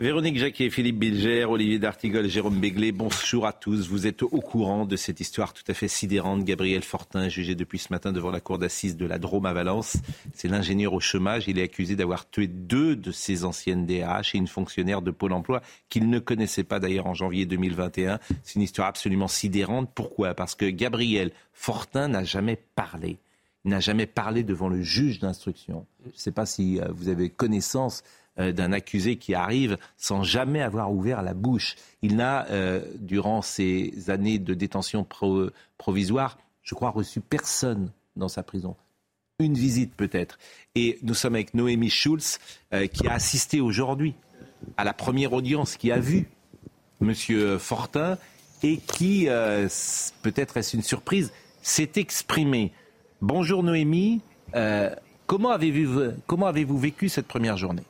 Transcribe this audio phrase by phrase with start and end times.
[0.00, 3.86] Véronique Jacquet, Philippe Bilger, Olivier D'Artigol, Jérôme Béglé, bonjour à tous.
[3.86, 6.42] Vous êtes au courant de cette histoire tout à fait sidérante.
[6.42, 9.98] Gabriel Fortin, jugé depuis ce matin devant la cour d'assises de la Drôme à Valence.
[10.32, 11.44] C'est l'ingénieur au chômage.
[11.46, 15.32] Il est accusé d'avoir tué deux de ses anciennes DRH et une fonctionnaire de Pôle
[15.32, 18.18] emploi qu'il ne connaissait pas d'ailleurs en janvier 2021.
[18.42, 19.88] C'est une histoire absolument sidérante.
[19.94, 20.34] Pourquoi?
[20.34, 23.18] Parce que Gabriel Fortin n'a jamais parlé.
[23.64, 25.86] Il n'a jamais parlé devant le juge d'instruction.
[26.04, 28.02] Je ne sais pas si euh, vous avez connaissance
[28.36, 31.76] d'un accusé qui arrive sans jamais avoir ouvert la bouche.
[32.02, 38.28] Il n'a, euh, durant ces années de détention pro- provisoire, je crois, reçu personne dans
[38.28, 38.74] sa prison.
[39.38, 40.38] Une visite peut-être.
[40.74, 42.38] Et nous sommes avec Noémie Schulz,
[42.72, 44.14] euh, qui a assisté aujourd'hui
[44.76, 46.26] à la première audience, qui a vu
[47.00, 48.16] Monsieur Fortin
[48.62, 49.68] et qui, euh,
[50.22, 52.72] peut-être est-ce une surprise, s'est exprimé.
[53.20, 54.20] Bonjour Noémie,
[54.54, 54.94] Euh,
[55.26, 57.82] comment avez-vous vécu cette première journée?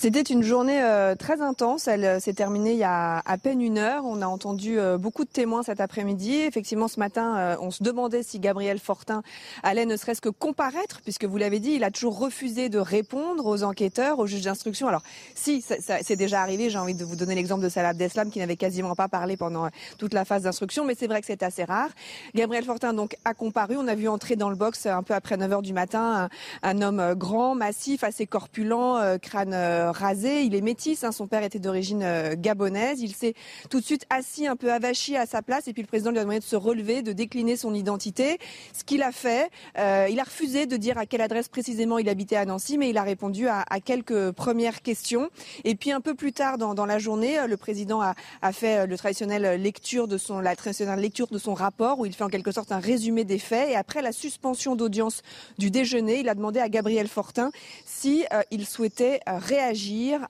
[0.00, 1.88] C'était une journée euh, très intense.
[1.88, 4.04] Elle euh, s'est terminée il y a à peine une heure.
[4.04, 6.36] On a entendu euh, beaucoup de témoins cet après-midi.
[6.36, 9.24] Effectivement, ce matin, on se demandait si Gabriel Fortin
[9.64, 13.44] allait ne serait-ce que comparaître, puisque vous l'avez dit, il a toujours refusé de répondre
[13.46, 14.86] aux enquêteurs, aux juges d'instruction.
[14.86, 15.02] Alors,
[15.34, 16.70] si, ça, ça- c'est déjà arrivé.
[16.70, 19.68] J'ai envie de vous donner l'exemple de Salah Abdeslam, qui n'avait quasiment pas parlé pendant
[19.98, 21.90] toute la phase d'instruction, mais c'est vrai que c'est assez rare.
[22.36, 23.76] Gabriel Fortin, donc, a comparu.
[23.76, 26.28] On a vu entrer dans le box un peu après 9 heures du matin
[26.62, 30.42] un, homme grand, massif, assez corpulent, crâne rasé.
[30.42, 31.04] Il est métis.
[31.04, 31.12] hein.
[31.12, 33.00] Son père était d'origine euh, gabonaise.
[33.00, 33.34] Il s'est
[33.70, 36.18] tout de suite assis un peu avachi à sa place et puis le président lui
[36.18, 38.38] a demandé de se relever, de décliner son identité.
[38.72, 42.08] Ce qu'il a fait, euh, il a refusé de dire à quelle adresse précisément il
[42.08, 45.30] habitait à Nancy, mais il a répondu à, quelques premières questions.
[45.64, 48.14] Et puis un peu plus tard dans, la journée, euh, le président a,
[48.52, 52.14] fait euh, le traditionnel lecture de son, la traditionnelle lecture de son rapport où il
[52.14, 53.70] fait en quelque sorte un résumé des faits.
[53.70, 55.22] Et après la suspension d'audience
[55.58, 57.50] du déjeuner, il a demandé à Gabriel Fortin
[57.84, 59.77] si euh, souhaitait euh, réagir.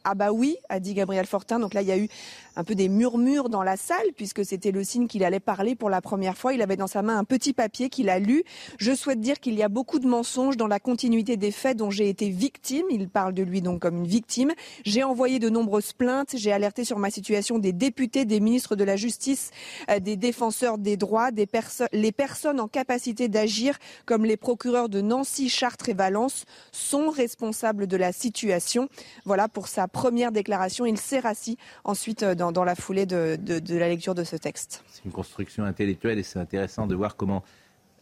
[0.04, 1.58] Ah bah oui, a dit Gabriel Fortin.
[1.58, 2.08] Donc là, il y a eu
[2.56, 5.90] un peu des murmures dans la salle puisque c'était le signe qu'il allait parler pour
[5.90, 6.52] la première fois.
[6.52, 8.42] Il avait dans sa main un petit papier qu'il a lu.
[8.78, 11.90] Je souhaite dire qu'il y a beaucoup de mensonges dans la continuité des faits dont
[11.90, 12.86] j'ai été victime.
[12.90, 14.52] Il parle de lui donc comme une victime.
[14.84, 16.34] J'ai envoyé de nombreuses plaintes.
[16.34, 19.50] J'ai alerté sur ma situation des députés, des ministres de la Justice,
[19.90, 24.88] euh, des défenseurs des droits, des perso- les personnes en capacité d'agir comme les procureurs
[24.88, 28.88] de Nancy, Chartres et Valence sont responsables de la situation.
[29.24, 30.84] Voilà pour sa première déclaration.
[30.86, 33.38] Il s'est rassis ensuite euh, dans, la foulée de,
[33.78, 34.82] la lecture de ce texte.
[34.88, 37.44] C'est une construction intellectuelle et c'est intéressant de voir comment,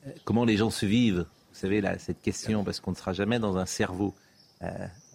[0.06, 1.26] euh, les gens se vivent.
[1.52, 4.14] Vous savez, cette question, parce qu'on ne sera jamais dans un cerveau.
[4.62, 4.69] Euh,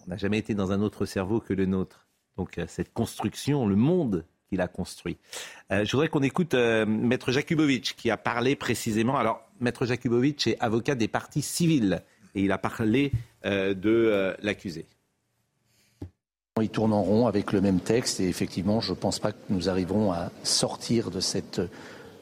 [0.05, 2.07] on n'a jamais été dans un autre cerveau que le nôtre.
[2.37, 5.17] Donc, cette construction, le monde qu'il a construit.
[5.69, 9.17] Je voudrais qu'on écoute Maître Jakubovic qui a parlé précisément.
[9.17, 12.01] Alors, Maître Jakubovic est avocat des parties civiles
[12.33, 13.11] et il a parlé
[13.43, 14.87] de l'accusé.
[16.59, 19.37] Ils tournent en rond avec le même texte et effectivement, je ne pense pas que
[19.49, 21.61] nous arriverons à sortir de, cette,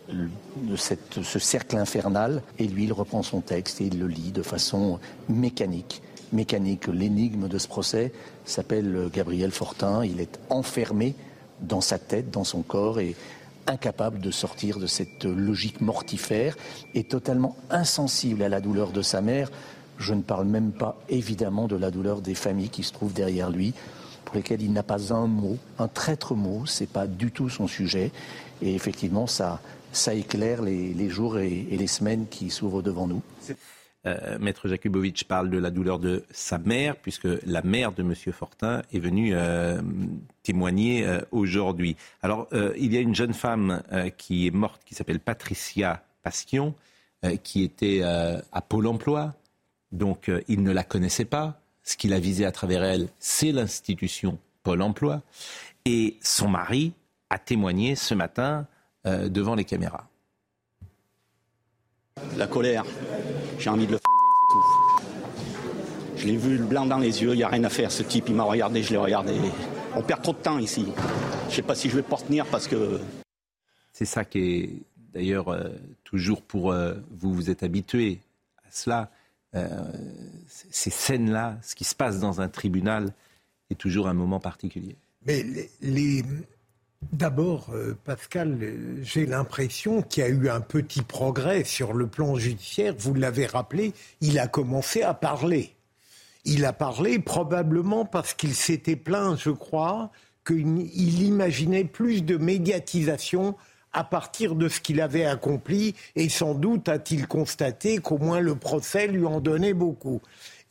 [0.07, 2.43] de cette, ce cercle infernal.
[2.59, 6.03] Et lui, il reprend son texte et il le lit de façon mécanique.
[6.31, 6.85] Mécanique.
[6.85, 8.13] L'énigme de ce procès
[8.45, 10.05] s'appelle Gabriel Fortin.
[10.05, 11.15] Il est enfermé
[11.61, 13.15] dans sa tête, dans son corps et
[13.65, 16.55] incapable de sortir de cette logique mortifère
[16.93, 19.49] et totalement insensible à la douleur de sa mère.
[19.97, 23.49] Je ne parle même pas évidemment de la douleur des familles qui se trouvent derrière
[23.49, 23.73] lui,
[24.29, 27.65] pour lesquelles il n'a pas un mot, un traître mot, c'est pas du tout son
[27.65, 28.11] sujet.
[28.61, 29.59] Et effectivement, ça,
[29.91, 33.23] ça éclaire les, les jours et, les semaines qui s'ouvrent devant nous.
[34.05, 38.13] Euh, Maître Jakubovic parle de la douleur de sa mère, puisque la mère de M.
[38.31, 39.81] Fortin est venue euh,
[40.43, 41.95] témoigner euh, aujourd'hui.
[42.21, 43.81] Alors, il y a une jeune femme
[44.19, 46.75] qui est morte, qui s'appelle Patricia Pasquion,
[47.25, 49.33] euh, qui était à Pôle emploi.
[49.91, 51.58] Donc, il ne la connaissait pas.
[51.89, 55.23] Ce qu'il a visé à travers elle, c'est l'institution Pôle emploi.
[55.85, 56.93] Et son mari
[57.31, 58.67] a témoigné ce matin
[59.07, 60.07] euh, devant les caméras.
[62.37, 62.85] La colère,
[63.57, 66.17] j'ai envie de le f***, c'est tout.
[66.17, 67.91] Je l'ai vu le blanc dans les yeux, il n'y a rien à faire.
[67.91, 69.33] Ce type, il m'a regardé, je l'ai regardé.
[69.95, 70.85] On perd trop de temps ici.
[71.45, 72.99] Je ne sais pas si je vais pas tenir parce que
[73.93, 74.69] C'est ça qui est
[75.11, 75.69] d'ailleurs euh,
[76.03, 78.19] toujours pour euh, vous, vous êtes habitué
[78.59, 79.09] à cela.
[80.47, 83.13] Ces scènes-là, ce qui se passe dans un tribunal,
[83.69, 84.95] est toujours un moment particulier.
[85.25, 85.43] Mais
[87.13, 87.73] D'abord,
[88.03, 88.59] Pascal,
[89.01, 92.93] j'ai l'impression qu'il y a eu un petit progrès sur le plan judiciaire.
[92.97, 95.75] Vous l'avez rappelé, il a commencé à parler.
[96.43, 100.11] Il a parlé probablement parce qu'il s'était plaint, je crois,
[100.45, 103.55] qu'il imaginait plus de médiatisation
[103.93, 108.55] à partir de ce qu'il avait accompli et sans doute a-t-il constaté qu'au moins le
[108.55, 110.21] procès lui en donnait beaucoup.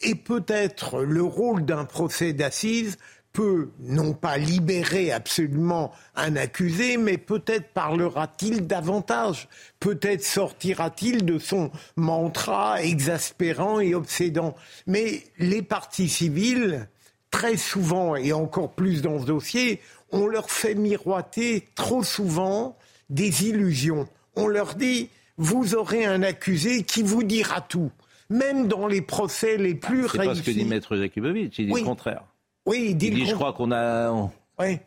[0.00, 2.98] Et peut-être le rôle d'un procès d'assises
[3.32, 9.48] peut non pas libérer absolument un accusé, mais peut-être parlera-t-il davantage,
[9.80, 14.54] peut-être sortira-t-il de son mantra exaspérant et obsédant.
[14.86, 16.88] Mais les parties civiles,
[17.30, 19.80] très souvent, et encore plus dans ce dossier,
[20.10, 22.76] on leur fait miroiter trop souvent
[23.10, 24.08] des illusions.
[24.36, 27.90] On leur dit, vous aurez un accusé qui vous dira tout.
[28.30, 30.18] Même dans les procès les plus réussis.
[30.18, 32.24] C'est pas ce que dit Maître Jakubowicz, il dit le contraire.
[32.66, 34.12] Oui, il dit, je crois qu'on a.
[34.58, 34.78] oui,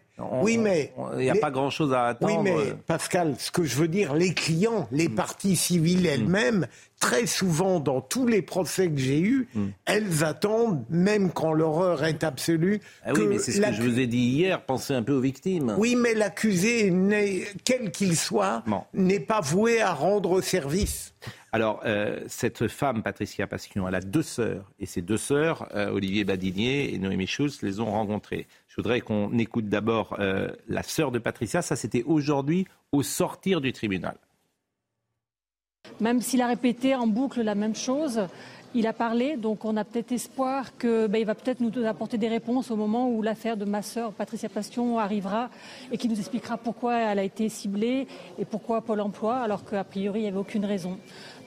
[0.59, 0.94] mais.
[1.13, 2.38] Il n'y a pas grand-chose à attendre.
[2.38, 5.15] Oui, mais Pascal, ce que je veux dire, les clients, les mm.
[5.15, 6.07] parties civiles mm.
[6.13, 6.68] elles-mêmes,
[7.00, 9.68] très souvent dans tous les procès que j'ai eus, mm.
[9.85, 12.79] elles attendent, même quand l'horreur est absolue.
[13.03, 15.21] Ah oui, mais c'est ce que je vous ai dit hier, pensez un peu aux
[15.21, 15.75] victimes.
[15.77, 16.94] Oui, mais l'accusé,
[17.63, 18.63] quel qu'il soit,
[18.94, 21.13] n'est pas voué à rendre service.
[21.53, 24.71] Alors, euh, cette femme, Patricia Pasquion, elle a deux sœurs.
[24.79, 28.47] Et ces deux sœurs, euh, Olivier Badinier et Noémie Schulz, les ont rencontrées.
[28.71, 31.62] Je voudrais qu'on écoute d'abord euh, la sœur de Patricia.
[31.62, 34.15] Ça, c'était aujourd'hui au sortir du tribunal.
[36.00, 38.21] Même s'il a répété en boucle la même chose,
[38.73, 42.29] il a parlé, donc on a peut-être espoir qu'il ben, va peut-être nous apporter des
[42.29, 45.50] réponses au moment où l'affaire de ma sœur Patricia Pastion arrivera
[45.91, 48.07] et qui nous expliquera pourquoi elle a été ciblée
[48.39, 50.97] et pourquoi Pôle Emploi, alors qu'a priori il n'y avait aucune raison.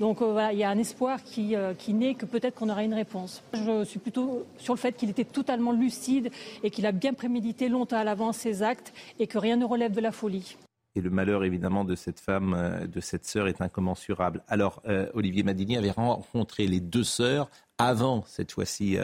[0.00, 2.68] Donc euh, voilà, il y a un espoir qui, euh, qui naît que peut-être qu'on
[2.68, 3.42] aura une réponse.
[3.54, 6.30] Je suis plutôt sur le fait qu'il était totalement lucide
[6.62, 9.92] et qu'il a bien prémédité longtemps à l'avance ses actes et que rien ne relève
[9.92, 10.56] de la folie.
[10.96, 14.42] Et le malheur, évidemment, de cette femme, euh, de cette sœur, est incommensurable.
[14.48, 14.82] Alors,
[15.14, 18.96] Olivier Madini avait rencontré les deux sœurs avant, cette fois-ci,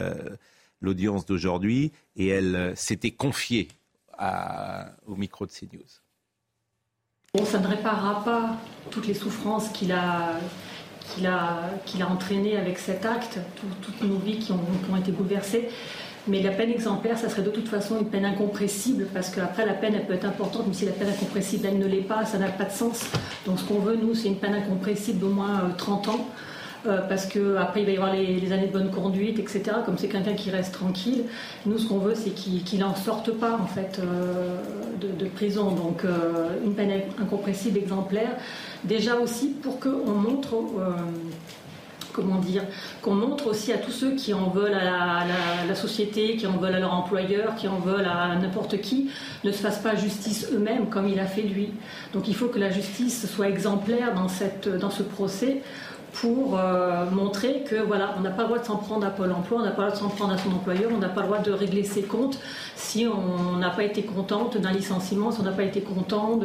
[0.79, 3.67] l'audience d'aujourd'hui, et elle s'était confiée
[5.07, 6.01] au micro de CNews.
[7.33, 8.57] Bon, ça ne réparera pas
[8.89, 10.33] toutes les souffrances qu'il a,
[11.09, 13.39] qu'il a, qu'il a entraîné avec cet acte,
[13.81, 15.69] toutes nos vies qui ont, qui ont, été bouleversées.
[16.27, 19.73] Mais la peine exemplaire, ça serait de toute façon une peine incompressible, parce qu'après la
[19.73, 22.37] peine, elle peut être importante, mais si la peine incompressible, elle ne l'est pas, ça
[22.37, 23.05] n'a pas de sens.
[23.45, 26.27] Donc ce qu'on veut, nous, c'est une peine incompressible d'au moins 30 euh, ans.
[26.87, 29.61] Euh, parce qu'après il va y avoir les, années de bonne conduite, etc.
[29.85, 31.25] Comme c'est quelqu'un qui reste tranquille,
[31.67, 34.57] nous ce qu'on veut c'est qu'il n'en sorte pas en fait euh,
[34.99, 35.73] de, prison.
[35.73, 36.03] Donc
[36.65, 38.35] une peine incompressible exemplaire.
[38.83, 40.55] Déjà aussi pour qu'on montre
[42.11, 42.63] comment dire,
[43.01, 45.25] qu'on montre aussi à tous ceux qui en veulent à
[45.67, 49.09] la, société, qui en veulent à leur employeur, qui en veulent à n'importe qui,
[49.43, 51.69] ne se fassent pas justice eux-mêmes comme il a fait lui.
[52.13, 55.61] Donc il faut que la justice soit exemplaire dans, cette, dans ce procès
[56.13, 59.31] pour euh, montrer que voilà, on n'a pas le droit de s'en prendre à Pôle
[59.31, 61.21] Emploi, on n'a pas le droit de s'en prendre à son employeur, on n'a pas
[61.21, 62.39] le droit de régler ses comptes
[62.75, 66.39] si on n'a pas été contente d'un licenciement, si on n'a pas été content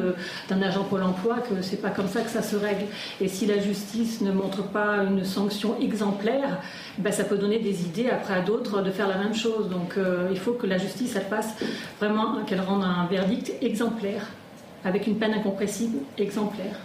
[0.49, 2.85] d'un agent Pôle Emploi, que c'est pas comme ça que ça se règle.
[3.21, 6.61] Et si la justice ne montre pas une sanction exemplaire,
[6.99, 9.69] ben ça peut donner des idées après à d'autres de faire la même chose.
[9.69, 11.55] Donc euh, il faut que la justice elle passe
[12.01, 14.27] vraiment qu'elle rende un verdict exemplaire
[14.85, 16.77] avec une peine incompressible exemplaire.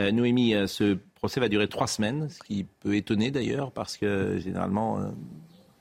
[0.00, 4.38] Euh, Noémie, ce procès va durer trois semaines, ce qui peut étonner d'ailleurs, parce que
[4.38, 5.06] généralement, euh,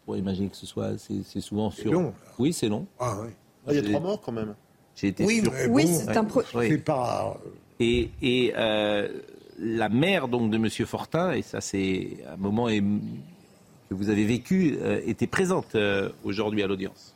[0.05, 1.91] pour imaginer que ce soit, c'est souvent sur.
[1.91, 2.13] long.
[2.39, 2.88] Oui, c'est long.
[3.00, 3.29] Ah, oui.
[3.67, 4.55] Ah, il y a trois morts quand même.
[4.95, 7.38] J'ai été oui, oui, c'est un C'est pas.
[7.79, 9.10] Et, et euh,
[9.60, 14.77] la mère donc de Monsieur Fortin, et ça c'est un moment que vous avez vécu,
[14.81, 15.75] euh, était présente
[16.24, 17.14] aujourd'hui à l'audience.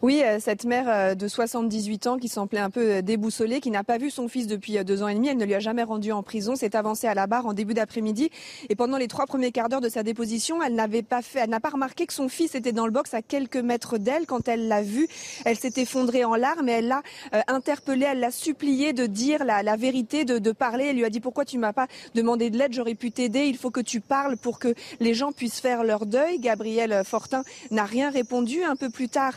[0.00, 3.72] Oui, euh, cette mère euh, de 78 ans qui semblait un peu euh, déboussolée, qui
[3.72, 5.82] n'a pas vu son fils depuis deux ans et demi, elle ne lui a jamais
[5.82, 8.30] rendu en prison, s'est avancée à la barre en début d'après-midi
[8.68, 11.50] et pendant les trois premiers quarts d'heure de sa déposition, elle n'avait pas fait, elle
[11.50, 14.26] n'a pas remarqué que son fils était dans le box à quelques mètres d'elle.
[14.26, 15.08] Quand elle l'a vu,
[15.44, 17.02] elle s'est effondrée en larmes et elle l'a
[17.48, 20.86] interpellé, elle l'a supplié de dire la, la vérité, de, de, parler.
[20.90, 23.46] Elle lui a dit pourquoi tu m'as pas demandé de l'aide, j'aurais pu t'aider.
[23.46, 26.38] Il faut que tu parles pour que les gens puissent faire leur deuil.
[26.38, 28.62] Gabriel Fortin n'a rien répondu.
[28.62, 29.34] Un peu plus tard.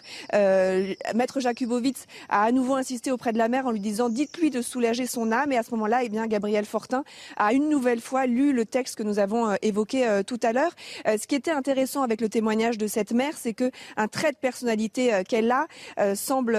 [1.16, 4.62] Maître Jakubowicz a à nouveau insisté auprès de la mère en lui disant dites-lui de
[4.62, 5.52] soulager son âme.
[5.52, 7.04] Et à ce moment-là, eh bien, Gabriel Fortin
[7.38, 10.72] a une nouvelle fois lu le texte que nous avons évoqué tout à l'heure.
[11.06, 14.38] ce qui était intéressant avec le témoignage de cette mère, c'est que un trait de
[14.38, 15.68] personnalité qu'elle a
[16.16, 16.56] semble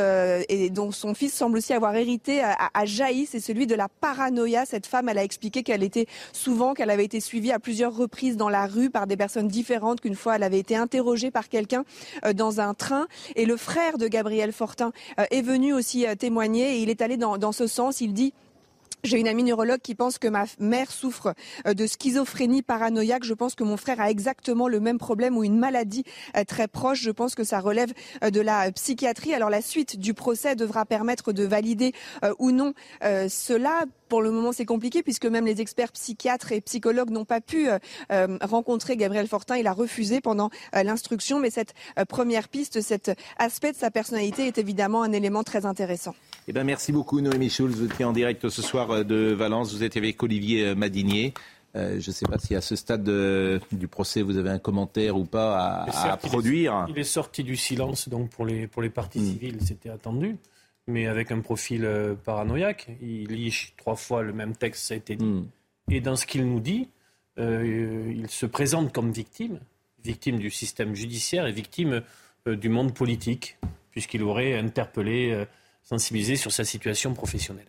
[0.49, 4.65] et dont son fils semble aussi avoir hérité a, jailli, c'est celui de la paranoïa.
[4.67, 8.37] Cette femme, elle a expliqué qu'elle était souvent, qu'elle avait été suivie à plusieurs reprises
[8.37, 11.85] dans la rue par des personnes différentes, qu'une fois elle avait été interrogée par quelqu'un
[12.25, 13.07] euh, dans un train.
[13.37, 17.03] Et le frère de Gabriel Fortin euh, est venu aussi euh, témoigner et il est
[17.03, 18.01] allé dans, ce sens.
[18.01, 18.33] Il dit
[19.03, 21.35] j'ai une amie neurologue qui pense que ma mère souffre
[21.67, 23.25] euh, de schizophrénie paranoïaque.
[23.25, 26.05] Je pense que mon frère a exactement le même problème ou une maladie
[26.47, 27.03] très proche.
[27.03, 29.35] Je pense que ça relève de la psychiatrie.
[29.35, 31.93] Alors la suite du procès devra permettre de valider
[32.39, 32.75] ou non
[33.29, 33.85] cela.
[34.13, 37.69] Pour le moment, c'est compliqué puisque même les experts psychiatres et psychologues n'ont pas pu
[38.43, 39.57] rencontrer Gabriel Fortin.
[39.57, 41.41] Il a refusé pendant l'instruction.
[41.41, 41.73] Mais cette
[42.11, 46.15] première piste, cet aspect de sa personnalité est évidemment un élément très intéressant.
[46.49, 47.77] Eh ben, merci beaucoup, Noémie Schulz.
[47.77, 49.73] Vous étiez en direct ce soir euh, de Valence.
[49.73, 51.33] Vous êtes avec Olivier euh, Madinier.
[51.77, 55.17] Euh, je ne sais pas si à ce stade du procès, vous avez un commentaire
[55.17, 56.85] ou pas à, produire.
[56.91, 59.33] Il est, sorti du silence donc pour les, pour les parties hmm.
[59.33, 60.37] civiles, c'était attendu,
[60.87, 61.89] mais avec un profil
[62.25, 62.89] paranoïaque.
[63.01, 65.25] Il lit trois fois le même texte, ça a été dit.
[65.25, 65.47] Hmm.
[65.91, 66.89] Et dans ce qu'il nous dit,
[67.39, 69.61] il se présente comme victime,
[70.05, 72.03] victime du système judiciaire et victime
[72.47, 73.59] du monde politique,
[73.91, 75.47] puisqu'il aurait interpellé
[75.83, 77.67] sensibiliser sur sa situation professionnelle.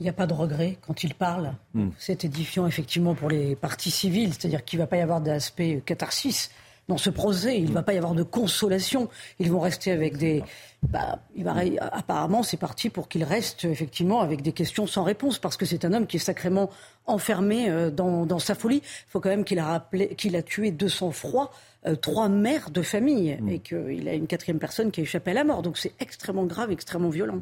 [0.00, 1.54] Il n'y a pas de regret quand il parle.
[1.72, 1.90] Hmm.
[1.98, 5.82] C'est édifiant effectivement pour les parties civiles, c'est-à-dire qu'il ne va pas y avoir d'aspect
[5.86, 6.50] catharsis
[6.88, 7.58] dans ce procès.
[7.58, 9.08] Il ne va pas y avoir de consolation.
[9.38, 10.42] Ils vont rester avec des.
[10.82, 11.54] Bah, il va...
[11.92, 15.84] Apparemment, c'est parti pour qu'il reste effectivement avec des questions sans réponse, parce que c'est
[15.84, 16.70] un homme qui est sacrément
[17.06, 18.82] enfermé euh, dans, dans sa folie.
[18.84, 21.52] Il faut quand même qu'il a rappelé qu'il a tué de sang-froid
[21.86, 23.48] euh, trois mères de famille mm.
[23.48, 25.62] et qu'il a une quatrième personne qui a échappé à la mort.
[25.62, 27.40] Donc c'est extrêmement grave, extrêmement violent.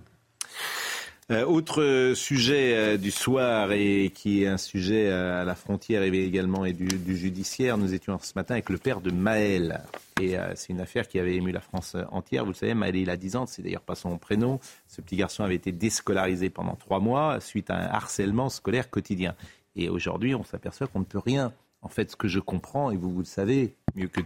[1.33, 6.65] Euh, autre sujet euh, du soir et qui est un sujet à la frontière également
[6.65, 7.79] et du, judiciaire.
[7.79, 9.83] Nous étions ce matin avec le père de Maël.
[10.21, 12.45] Et c'est une affaire qui avait ému la France entière.
[12.45, 14.61] Vous le savez, Maël, il a 10 ans, c'est d'ailleurs pas son prénom.
[14.87, 19.35] Ce petit garçon avait été déscolarisé pendant trois mois suite à un harcèlement scolaire quotidien.
[19.75, 22.97] Et aujourd'hui, on s'aperçoit qu'on ne peut rien en fait, ce que je comprends, et
[22.97, 24.21] vous, vous le savez mieux que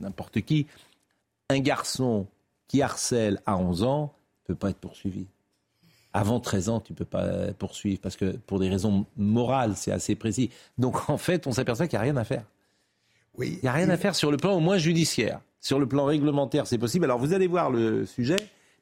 [0.00, 0.66] n'importe qui,
[1.50, 2.26] un garçon
[2.66, 4.14] qui harcèle à 11 ans
[4.48, 5.26] ne peut pas être poursuivi.
[6.12, 9.92] Avant 13 ans, tu ne peux pas poursuivre parce que pour des raisons morales, c'est
[9.92, 10.50] assez précis.
[10.78, 12.44] Donc en fait, on s'aperçoit qu'il n'y a rien à faire.
[13.36, 13.58] Oui.
[13.62, 15.40] Il n'y a rien à faire sur le plan au moins judiciaire.
[15.60, 17.04] Sur le plan réglementaire, c'est possible.
[17.04, 18.36] Alors vous allez voir le sujet,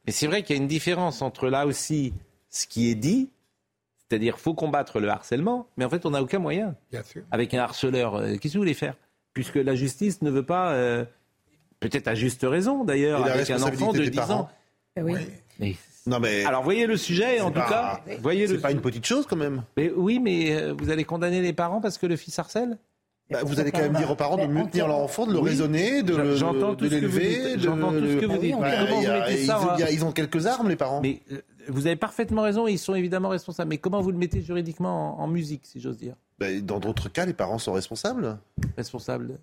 [0.07, 2.13] mais c'est vrai qu'il y a une différence entre là aussi
[2.49, 3.31] ce qui est dit
[4.09, 6.77] c'est-à-dire, faut combattre le harcèlement, mais en fait, on n'a aucun moyen.
[6.93, 7.23] Bien sûr.
[7.31, 8.95] Avec un harceleur, euh, qu'est-ce que vous voulez faire?
[9.33, 11.05] Puisque la justice ne veut pas, euh,
[11.81, 14.49] peut-être à juste raison d'ailleurs, avec un enfant de 10 ans.
[14.97, 15.77] Eh oui.
[16.07, 18.01] Non mais alors voyez le sujet en tout cas.
[18.21, 19.63] Voyez c'est pas une petite chose quand même.
[19.77, 22.79] Mais oui, mais euh, vous allez condamner les parents parce que le fils harcèle?
[23.29, 25.41] Bah, vous allez quand même dire aux parents de mieux tenir leur enfant, de le
[25.41, 26.37] raisonner, de l'élever.
[26.37, 28.55] J'entends tout ce que vous dites.
[29.91, 31.01] Ils ont quelques armes, les parents.
[31.01, 31.21] Mais
[31.69, 33.71] vous avez parfaitement raison, ils sont évidemment responsables.
[33.71, 36.15] Mais comment vous le mettez juridiquement en, musique, si j'ose dire?
[36.39, 38.39] Ben, Dans d'autres cas, les parents sont responsables.
[38.77, 39.39] Responsables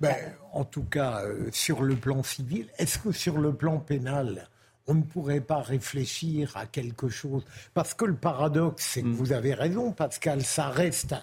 [0.00, 0.14] ben,
[0.52, 4.48] En tout cas, euh, sur le plan civil, est-ce que sur le plan pénal,
[4.88, 9.12] on ne pourrait pas réfléchir à quelque chose Parce que le paradoxe, c'est que hmm.
[9.12, 11.14] vous avez raison, Pascal, ça reste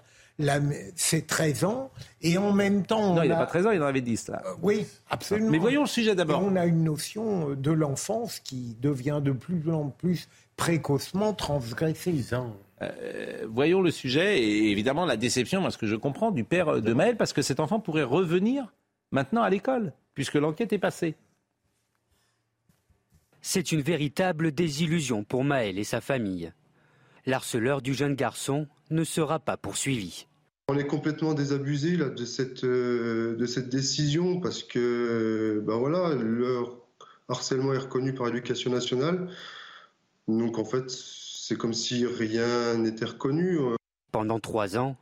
[0.95, 1.91] c'est 13 ans,
[2.21, 3.15] et en même temps...
[3.15, 4.41] non, il n'a pas 13 ans, il en avait 10, là.
[4.45, 5.49] Euh, oui, absolument.
[5.49, 6.43] Mais voyons le sujet d'abord.
[6.43, 12.21] On a une notion euh, de l'enfance qui devient de plus en plus précocement transgressée.
[12.81, 16.81] Euh, voyons le sujet, et évidemment la déception, moi ce que je comprends, du père
[16.81, 18.73] de Maël, parce que cet enfant pourrait revenir
[19.11, 21.15] maintenant à l'école, puisque l'enquête est passée.
[23.47, 26.51] C'est une véritable désillusion pour Maël et sa famille.
[27.27, 30.25] L'harceleur du jeune garçon ne sera pas poursuivi.
[30.67, 36.15] On est complètement désabusé là, de, cette, euh, de cette décision parce que ben voilà,
[36.15, 36.75] leur
[37.29, 39.29] harcèlement est reconnu par l'éducation nationale.
[40.27, 43.59] Donc en fait, c'est comme si rien n'était reconnu.
[44.11, 44.97] Pendant trois ans,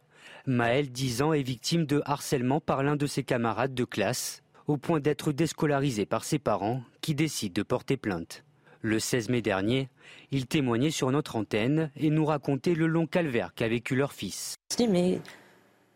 [0.46, 4.77] Maël, 10 ans, est victime de harcèlement par l'un de ses camarades de classe, au
[4.77, 8.43] point d'être déscolarisé par ses parents qui décident de porter plainte.
[8.82, 9.89] Le 16 mai dernier,
[10.32, 14.55] il témoignait sur notre antenne et nous racontait le long calvaire qu'a vécu leur fils.
[14.72, 15.22] Je dis, mais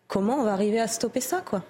[0.08, 1.64] comment on va arriver à stopper ça, quoi?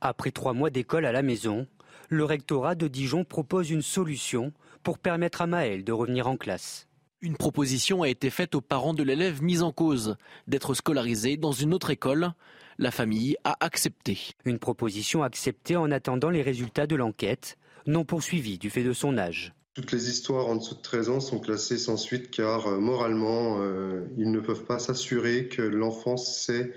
[0.00, 1.66] Après trois mois d'école à la maison,
[2.08, 6.88] le rectorat de Dijon propose une solution pour permettre à Maël de revenir en classe.
[7.20, 10.16] Une proposition a été faite aux parents de l'élève mis en cause
[10.48, 12.32] d'être scolarisé dans une autre école.
[12.78, 14.18] La famille a accepté.
[14.44, 19.18] Une proposition acceptée en attendant les résultats de l'enquête non poursuivi du fait de son
[19.18, 19.52] âge.
[19.74, 23.56] Toutes les histoires en dessous de 13 ans sont classées sans suite car euh, moralement,
[23.60, 26.72] euh, ils ne peuvent pas s'assurer que l'enfant sait,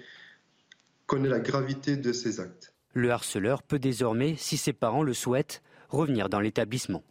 [1.06, 2.74] connaît la gravité de ses actes.
[2.94, 7.04] Le harceleur peut désormais, si ses parents le souhaitent, revenir dans l'établissement.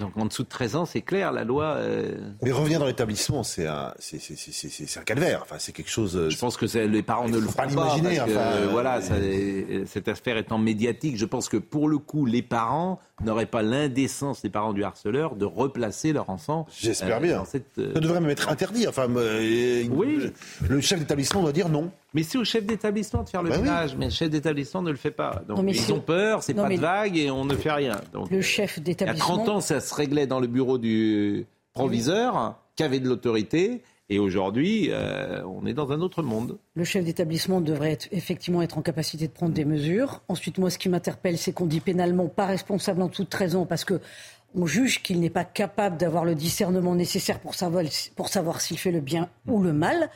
[0.00, 1.74] Donc en dessous de 13 ans, c'est clair, la loi.
[1.76, 5.40] Euh, Mais revenir dans l'établissement, c'est un, c'est, c'est, c'est, c'est un calvaire.
[5.42, 6.16] Enfin, c'est quelque chose.
[6.16, 8.40] euh, Je pense que c'est- les parents ne le font pas l'imaginer, parce que, enfin,
[8.52, 12.42] euh, voilà, ça- euh, cette affaire étant médiatique, je pense que pour le coup, les
[12.42, 16.66] parents n'auraient pas l'indécence, les parents du harceleur, de replacer leur enfant.
[16.80, 17.44] J'espère euh, bien.
[17.44, 18.86] cette, Ça devrait même être interdit.
[18.88, 19.08] Enfin,
[19.90, 20.30] Oui.
[20.68, 21.90] Le chef d'établissement doit dire non.
[22.14, 23.62] Mais c'est au chef d'établissement de faire le Bah oui.
[23.62, 25.42] ménage, mais le chef d'établissement ne le fait pas.
[25.48, 28.00] Donc Non, ils ont peur, c'est pas de vague et on ne fait rien.
[28.12, 29.36] Donc, Le chef il y a d'établissement.
[29.36, 34.18] 30 ans, ça se réglait dans le bureau du proviseur, qui avait de l'autorité, et
[34.18, 36.58] aujourd'hui, euh, on est dans un autre monde.
[36.74, 40.20] Le chef d'établissement devrait être, effectivement être en capacité de prendre des mesures.
[40.28, 43.84] Ensuite, moi, ce qui m'interpelle, c'est qu'on dit pénalement pas responsable en toute raison parce
[43.86, 44.00] que
[44.54, 48.76] on juge qu'il n'est pas capable d'avoir le discernement nécessaire pour savoir, pour savoir s'il
[48.78, 50.10] fait le bien ou le mal.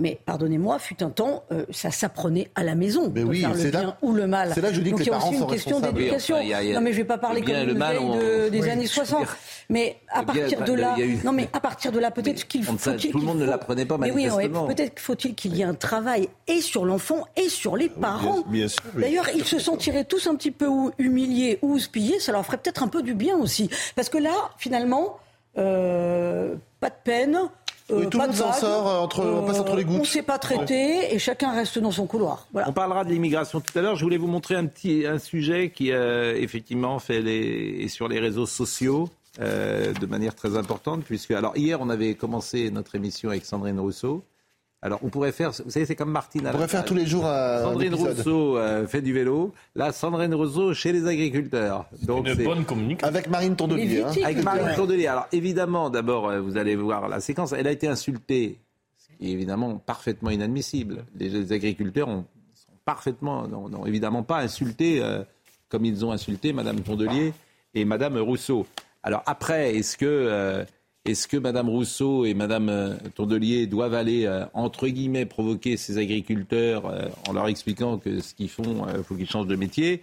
[0.00, 3.52] Mais pardonnez-moi, fut un temps, euh, ça s'apprenait à la maison Mais de oui, faire
[3.52, 4.52] le là- bien ou le mal.
[4.54, 5.46] c'est là que je dis que Donc les il y a parents aussi une sont
[5.48, 6.36] question d'éducation.
[6.38, 8.06] Oui, enfin, non mais je vais pas parler le bien comme le une mal, vieille
[8.08, 9.20] on- de- des oui, années je veux 60.
[9.22, 9.36] dire,
[9.70, 12.62] Mais à bien, partir de là, eu- non mais à partir de là, peut-être qu'il
[12.64, 14.66] faut-il tout le monde ne faut- l'apprenait pas, Mais oui, ouais, manifestement.
[14.68, 18.42] peut-être faut-il qu'il y ait un travail et sur l'enfant et sur les parents.
[18.46, 19.02] bien sûr, oui.
[19.02, 22.84] D'ailleurs, ils se sentiraient tous un petit peu humiliés ou houspillés, ça leur ferait peut-être
[22.84, 23.68] un peu du bien aussi.
[23.96, 25.16] Parce que là, finalement,
[25.58, 27.38] euh, pas de peine.
[27.90, 29.96] Euh, Oui, tout le monde de s'en sort, euh, entre- on passe entre les gouttes.
[29.96, 32.46] On ne s'est pas traité et chacun reste dans son couloir.
[32.52, 32.68] Voilà.
[32.68, 33.96] On parlera de l'immigration tout à l'heure.
[33.96, 38.08] Je voulais vous montrer un petit un sujet qui euh, effectivement fait les est sur
[38.08, 39.08] les réseaux sociaux
[39.40, 43.78] euh, de manière très importante puisque alors hier on avait commencé notre émission avec Sandrine
[43.80, 44.22] Rousseau.
[44.80, 46.42] Alors on pourrait faire vous savez c'est comme Martine.
[46.46, 47.94] à On la pourrait faire tous les jours un Sandrine.
[47.94, 49.52] Rousseau euh, fait du vélo.
[49.74, 51.86] Là Sandrine Rousseau chez les agriculteurs.
[52.02, 53.08] Donc Une bonne communication.
[53.08, 54.02] Avec Marine Tondelier.
[54.02, 54.12] hein.
[54.24, 55.06] avec Marine Tondelier.
[55.08, 57.52] Alors évidemment, d'abord, euh, vous allez voir la séquence.
[57.52, 58.60] Elle a été insultée,
[58.96, 61.04] ce qui est évidemment parfaitement inadmissible.
[61.16, 65.24] Les, les agriculteurs ont, sont parfaitement, n'ont n'ont évidemment pas insulté euh,
[65.68, 67.32] comme ils ont insulté Madame Tondelier
[67.74, 68.64] et Madame Rousseau.
[69.02, 70.64] Alors après, est-ce que euh,
[71.08, 75.96] est-ce que Madame Rousseau et Madame euh, Tondelier doivent aller euh, entre guillemets provoquer ces
[75.96, 80.02] agriculteurs euh, en leur expliquant que ce qu'ils font, il faut qu'ils changent de métier?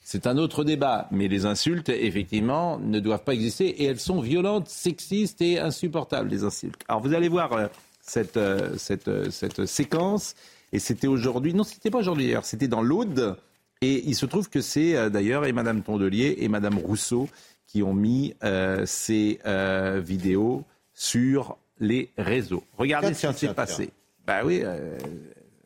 [0.00, 4.20] C'est un autre débat, mais les insultes, effectivement, ne doivent pas exister et elles sont
[4.20, 6.82] violentes, sexistes et insupportables, les insultes.
[6.88, 8.40] Alors vous allez voir cette,
[8.78, 10.34] cette, cette séquence,
[10.72, 13.36] et c'était aujourd'hui, non, c'était pas aujourd'hui d'ailleurs, c'était dans l'Aude,
[13.80, 17.28] et il se trouve que c'est d'ailleurs et Madame Tondelier et Madame Rousseau
[17.72, 22.64] qui ont mis euh, ces euh, vidéos sur les réseaux.
[22.76, 23.90] Regardez Tiens, ce qui s'est passé.
[24.26, 24.98] Bah oui, euh,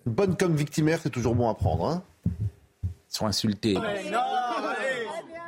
[0.06, 1.84] bonne comme victimaire, c'est toujours bon à prendre.
[1.84, 2.04] Hein.
[2.24, 3.74] ils sont insultés.
[3.74, 3.98] Non, allez,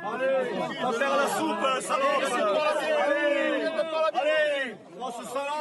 [0.03, 0.49] allez,
[0.81, 2.23] on va faire la soupe, salope
[3.05, 3.63] Allez,
[4.13, 5.58] allez, grosse salope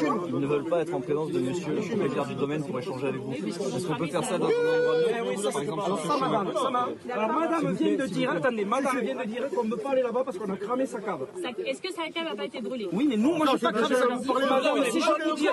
[0.00, 3.08] Ils ne veulent pas être en présence de monsieur le propriétaire du domaine pour échanger
[3.08, 3.32] avec vous.
[3.32, 6.94] Est-ce qu'on peut faire ça dans un endroit par exemple Ça, madame, ça, madame.
[7.10, 10.02] Alors, madame vient de dire, attendez, madame vient de dire qu'on ne peut pas aller
[10.02, 11.26] là-bas parce qu'on a cramé sa cave.
[11.66, 12.88] Est-ce que sa cave n'a pas été brûlée?
[12.92, 14.26] Oui, mais nous, moi, j'ai pas cramé sa cave.
[14.50, 15.48] Madame, si je vous dis,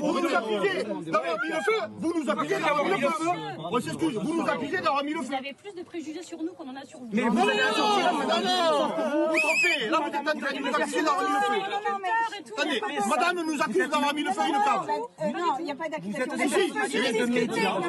[0.00, 0.72] Vous nous accusez
[1.12, 3.30] d'avoir mis le feu Vous nous accusez d'avoir mis le feu
[3.70, 6.42] On s'excuse, vous nous accusez d'avoir mis le Vous feu avez plus de préjugés sur
[6.42, 7.08] nous qu'on en a sur vous.
[7.12, 10.58] Mais vous allez la sortir, madame Vous vous trompez Là, vous êtes en train de
[10.60, 11.73] nous accuser d'avoir mis le feu
[12.56, 14.86] Attendez, madame nous accuse d'avoir mis le feu à une cave
[15.32, 16.36] Non, il n'y a pas d'accusation.
[16.36, 17.80] Si, si, elle vient de le dire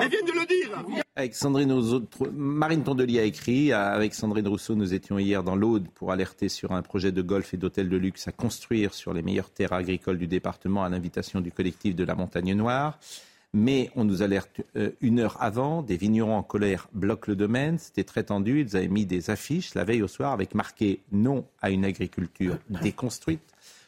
[0.00, 0.84] Elle vient de le dire
[1.16, 3.72] Avec Sandrine Rousseau, Marine Tondelier a écrit.
[3.72, 7.54] Avec Sandrine Rousseau, nous étions hier dans l'Aude pour alerter sur un projet de golf
[7.54, 11.40] et d'hôtel de luxe à construire sur les meilleures terres agricoles du département à l'invitation
[11.40, 12.98] du collectif de la Montagne Noire.
[13.56, 17.78] Mais on nous alerte euh, une heure avant, des vignerons en colère bloquent le domaine.
[17.78, 18.60] C'était très tendu.
[18.60, 22.58] Ils avaient mis des affiches la veille au soir avec marqué non à une agriculture
[22.68, 23.40] déconstruite.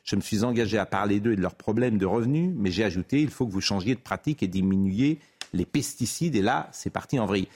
[0.04, 2.84] Je me suis engagé à parler d'eux et de leurs problèmes de revenus, mais j'ai
[2.84, 5.18] ajouté il faut que vous changiez de pratique et diminuiez
[5.52, 6.36] les pesticides.
[6.36, 7.48] Et là, c'est parti en vrille.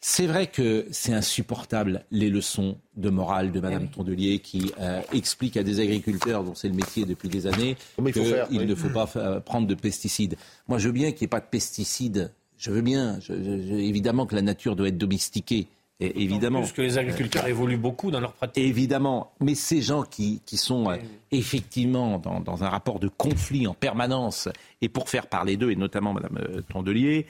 [0.00, 5.56] C'est vrai que c'est insupportable les leçons de morale de Madame Tondelier qui euh, explique
[5.56, 7.76] à des agriculteurs dont c'est le métier depuis des années
[8.12, 8.64] qu'il oui.
[8.66, 10.36] ne faut pas euh, prendre de pesticides.
[10.68, 12.30] Moi, je veux bien qu'il n'y ait pas de pesticides.
[12.58, 13.18] Je veux bien.
[13.20, 15.66] Je- je- je- évidemment que la nature doit être domestiquée.
[16.00, 16.60] Et, évidemment.
[16.60, 18.62] Parce que les agriculteurs évoluent beaucoup dans leur pratique.
[18.62, 20.96] Évidemment, mais ces gens qui, qui sont euh,
[21.32, 24.48] effectivement dans, dans un rapport de conflit en permanence,
[24.80, 27.26] et pour faire parler d'eux, et notamment Mme euh, Tondelier,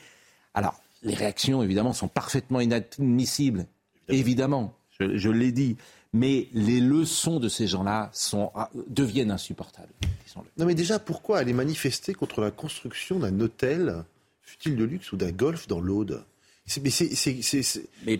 [0.52, 3.66] alors les réactions évidemment sont parfaitement inadmissibles,
[4.08, 5.76] évidemment, je, je l'ai dit,
[6.12, 8.10] mais les leçons de ces gens-là
[8.54, 9.92] ah, deviennent insupportables.
[10.56, 14.04] Non mais déjà, pourquoi aller manifester contre la construction d'un hôtel,
[14.42, 16.22] fut-il de luxe ou d'un golf dans l'Aude?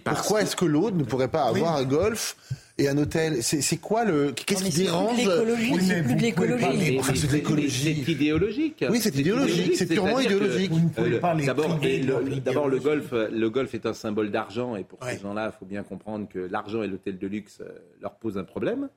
[0.05, 2.37] Pourquoi est-ce que l'autre ne pourrait pas avoir un golf
[2.79, 6.67] et un hôtel C'est quoi le Qu'est-ce qui dérange c'est plus de l'écologie.
[6.97, 8.03] de c'est- l'écologie.
[8.07, 8.85] C'est idéologique.
[8.89, 10.71] Oui, c'est idéologique, c'est purement idéologique.
[10.71, 14.31] euh, Vous ne pouvez le- pas les D'abord, le- golf, le golf est un symbole
[14.31, 17.59] d'argent, et pour ces gens-là, il faut bien comprendre que l'argent et l'hôtel de luxe
[17.61, 17.69] euh,
[18.01, 18.89] leur posent un problème,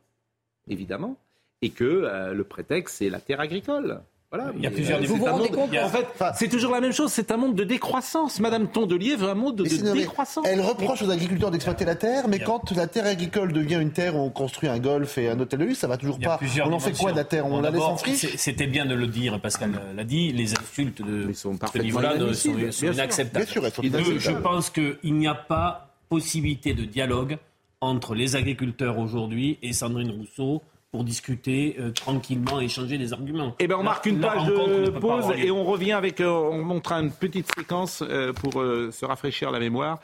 [0.67, 1.17] évidemment,
[1.61, 4.01] et que euh, le prétexte, c'est la terre agricole.
[4.31, 4.53] Voilà.
[4.55, 5.15] Il y a Mais, plusieurs euh, niveaux.
[5.15, 7.11] Vous vous rendez compte En fait, c'est toujours la même chose.
[7.11, 8.39] C'est un monde de décroissance.
[8.39, 10.45] Madame Tondelier veut un monde de, décroissance.
[10.47, 14.15] Elle reproche aux agriculteurs d'exploiter la terre, mais quand la terre agricole devient une terre
[14.15, 16.37] où on construit un golf et un hôtel de luxe, ça va toujours pas.
[16.37, 18.85] plusieurs On en fait quoi de la terre On la laisse en friche C'était bien
[18.85, 23.47] de le dire, Pascal l'a dit, les insultes de ce niveau-là sont, inacceptables.
[23.47, 27.37] je pense qu'il n'y a pas possibilité de dialogue
[27.81, 33.55] entre les agriculteurs aujourd'hui et Sandrine Rousseau pour discuter euh, tranquillement et échanger des arguments.
[33.59, 36.19] Eh ben, on La- marque une page de pause et on revient avec.
[36.19, 39.99] euh, on montrera une petite séquence euh, pour euh, se rafraîchir la mémoire,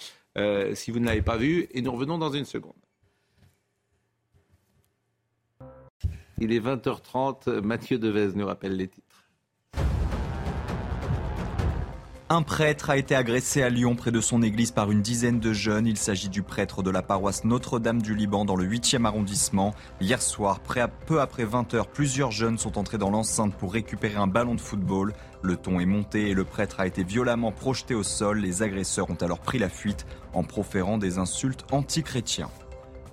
[0.75, 2.73] si vous ne l'avez pas vue, et nous revenons dans une seconde.
[6.39, 7.61] Il est 20h30.
[7.61, 9.06] Mathieu Devez nous rappelle les titres.
[12.29, 15.53] Un prêtre a été agressé à Lyon près de son église par une dizaine de
[15.53, 15.87] jeunes.
[15.87, 19.73] Il s'agit du prêtre de la paroisse Notre-Dame du Liban dans le 8e arrondissement.
[20.01, 24.55] Hier soir, peu après 20h, plusieurs jeunes sont entrés dans l'enceinte pour récupérer un ballon
[24.55, 25.13] de football.
[25.41, 28.39] Le ton est monté et le prêtre a été violemment projeté au sol.
[28.39, 32.49] Les agresseurs ont alors pris la fuite en proférant des insultes anti-chrétiens.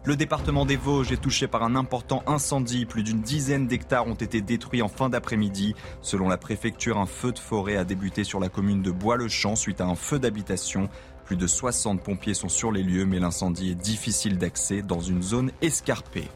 [0.06, 2.84] Le département des Vosges est touché par un important incendie.
[2.84, 5.74] Plus d'une dizaine d'hectares ont été détruits en fin d'après-midi.
[6.02, 9.80] Selon la préfecture, un feu de forêt a débuté sur la commune de Bois-le-Champ suite
[9.80, 10.90] à un feu d'habitation.
[11.24, 15.22] Plus de 60 pompiers sont sur les lieux, mais l'incendie est difficile d'accès dans une
[15.22, 16.28] zone escarpée.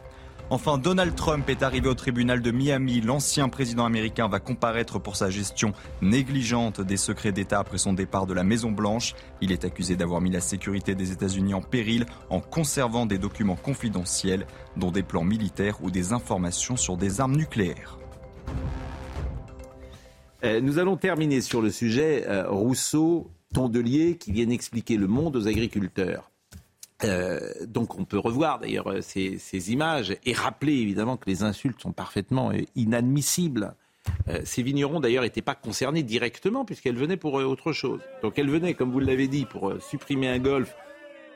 [0.51, 3.03] Enfin, Donald Trump est arrivé au tribunal de Miami.
[3.03, 8.27] L'ancien président américain va comparaître pour sa gestion négligente des secrets d'État après son départ
[8.27, 9.15] de la Maison-Blanche.
[9.43, 13.57] Il est accusé d'avoir mis la sécurité des États-Unis en péril en conservant des documents
[13.57, 14.47] confidentiels,
[14.79, 17.99] dont des plans militaires ou des informations sur des armes nucléaires.
[20.45, 25.37] Euh, nous allons terminer sur le sujet euh, Rousseau, Tondelier, qui viennent expliquer le monde
[25.37, 26.31] aux agriculteurs.
[27.05, 31.81] Euh, donc on peut revoir d'ailleurs euh, ces, images et rappeler évidemment que les insultes
[31.81, 33.75] sont parfaitement euh, inadmissibles.
[34.45, 38.01] Ces vignerons d'ailleurs n'étaient pas concernés directement puisqu'elles venaient pour autre chose.
[38.23, 40.75] Donc elles venaient, comme vous l'avez dit, pour supprimer un golf.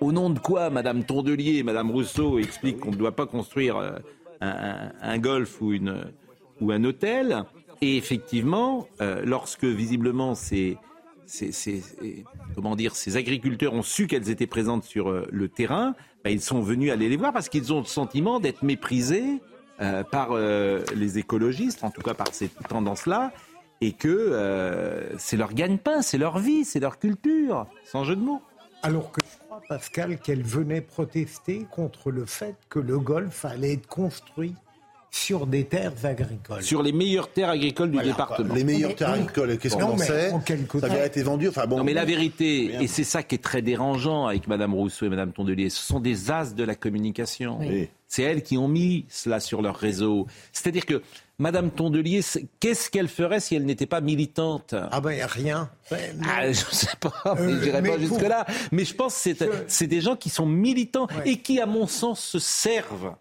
[0.00, 4.00] Au nom de quoi Madame Tondelier et Madame Rousseau expliquent qu'on ne doit pas construire
[4.40, 5.74] un, golf ou,
[6.70, 7.44] un hôtel.
[7.82, 8.88] Et effectivement,
[9.22, 10.78] lorsque visiblement ces,
[11.32, 11.82] ces,
[12.54, 16.42] comment dire, ces agriculteurs ont su qu'elles étaient présentes sur euh, le terrain, bah, ils
[16.42, 19.40] sont venus aller les voir parce qu'ils ont le sentiment d'être méprisés
[19.80, 23.32] euh, par euh, les écologistes, en tout cas par cette tendance-là,
[23.80, 28.40] et que c'est leur gagne-pain, c'est leur vie, c'est leur culture, sans jeu de mots.
[28.84, 33.72] Alors que je crois, Pascal, qu'elle venait protester contre le fait que le golf allait
[33.72, 34.54] être construit
[35.14, 36.62] sur des terres agricoles.
[36.62, 38.54] Sur les meilleures terres agricoles du Voilà, département.
[38.54, 41.48] Les meilleures terres agricoles, qu'est-ce qu'on sait Ça sorte- a été vendu.
[41.48, 41.76] Enfin bon.
[41.76, 42.80] non mais la vérité, Bien.
[42.80, 46.00] et c'est ça qui est très dérangeant avec Madame Rousseau et Madame Tondelier, ce sont
[46.00, 47.58] des as de la communication.
[47.60, 47.90] Oui.
[48.08, 50.26] C'est elles qui ont mis cela sur leur réseau.
[50.52, 51.02] C'est-à-dire que
[51.38, 52.20] Madame Tondelier,
[52.58, 54.74] qu'est-ce qu'elle ferait si elle n'était pas militante?
[54.90, 55.70] Ah ben rien.
[55.90, 55.98] Ben.
[56.26, 58.46] Ah, je sais pas, mais Euh, j'irai mais pas jusque-là.
[58.70, 61.86] Mais je pense que c'est, c'est des gens qui sont militants et qui, à mon
[61.86, 63.14] sens, se servent.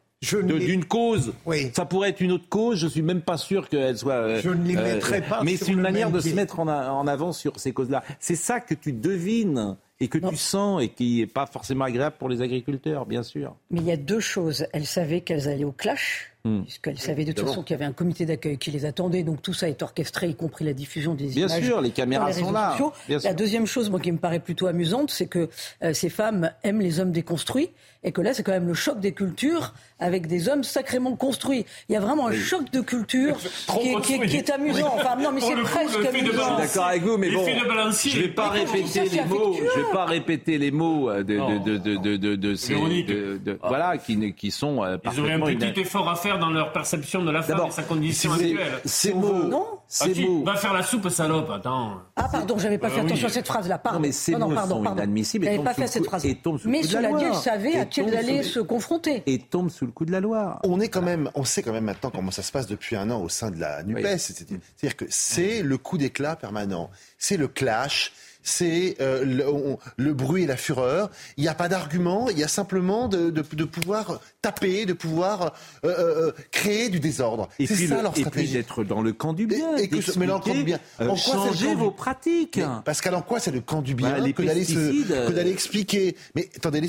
[0.44, 1.34] Ne d'une cause.
[1.48, 1.72] Oui.
[1.74, 4.14] Ça pourrait être une autre cause, je suis même pas sûr qu'elle soit.
[4.14, 6.92] euh, Je ne les mettrai pas Mais c'est une manière de se mettre en, a-
[6.92, 8.04] en avant sur ces causes-là.
[8.20, 12.16] C'est ça que tu devines et que tu sens et qui n'est pas forcément agréable
[12.20, 13.56] pour les agriculteurs, bien sûr.
[13.72, 14.68] Mais il y a deux choses.
[14.74, 16.64] Elles savaient qu'elles allaient au clash, Hmm.
[16.64, 17.48] puisqu'elles savaient de toute Évidemment.
[17.52, 20.28] façon qu'il y avait un comité d'accueil qui les attendait, donc tout ça est orchestré,
[20.30, 21.64] y compris la diffusion des Bien images.
[21.66, 22.76] sûr, les caméras les sont là.
[23.08, 23.36] Bien La sûr.
[23.36, 25.50] deuxième chose, moi, qui me paraît plutôt amusante, c'est que
[25.84, 27.70] euh, ces femmes aiment les hommes déconstruits,
[28.04, 31.66] et que là, c'est quand même le choc des cultures avec des hommes sacrément construits.
[31.88, 33.44] Il y a vraiment un choc de culture qui,
[33.90, 34.54] est- qui est- qui est construit.
[34.54, 34.94] amusant.
[34.96, 36.32] Enfin, non, mais c'est coup, presque de amusant.
[36.32, 39.54] Je suis d'accord avec vous, mais bon, je vais pas répéter les mots.
[39.56, 41.60] Je vais pas répéter les mots de Non.
[41.60, 43.08] de de de de, de ces- Véronique.
[43.08, 46.50] de- de- voilà qui sont euh, Ils auraient un petit ina- effort à faire dans
[46.50, 48.80] leur perception de la femme et sa condition c'est- actuelle.
[48.86, 50.44] Ces mots, Non Ah, ces si, mots.
[50.46, 51.98] Va faire la soupe, salope, attends.
[52.16, 53.32] Ah pardon, j'avais pas Euh, fait attention oui.
[53.32, 53.78] à cette phrase-là.
[53.78, 54.00] Pardon.
[54.00, 54.98] Non, mais ces non, mots pardon, sont pardon.
[55.00, 56.26] inadmissibles J'avais pas fait cette phrase.
[56.26, 59.24] et sous Mais cela dit, elle savait à qui elle allait se confronter.
[59.26, 60.60] et tombe sous le coup de la loi.
[60.64, 63.10] On est quand même, on sait quand même maintenant comment ça se passe depuis un
[63.12, 64.00] an au sein de la Nupes.
[64.18, 68.14] C'est- C'est-à-dire que c'est le coup d'éclat permanent, c'est le clash,
[68.44, 71.10] c'est euh, le, on- le bruit et la fureur.
[71.38, 74.94] Il n'y a pas d'argument, il y a simplement de, de- de pouvoir taper, de
[74.94, 75.54] pouvoir
[75.86, 75.90] euh,
[76.28, 77.50] euh, créer du désordre.
[77.60, 78.54] Et C'est puis, ça le- leur et puis stratégie.
[78.54, 79.76] d'être dans le camp du bien.
[79.78, 80.80] Et que ce- mais là, encore du bien.
[81.00, 82.58] euh, En quoi c'est le changer camp du- vos pratiques?
[82.58, 84.78] Mais Pascal, en quoi c'est le camp du bien Bah, que d'aller se-
[85.14, 86.16] euh, que d'aller expliquer?
[86.36, 86.82] Mais attendez,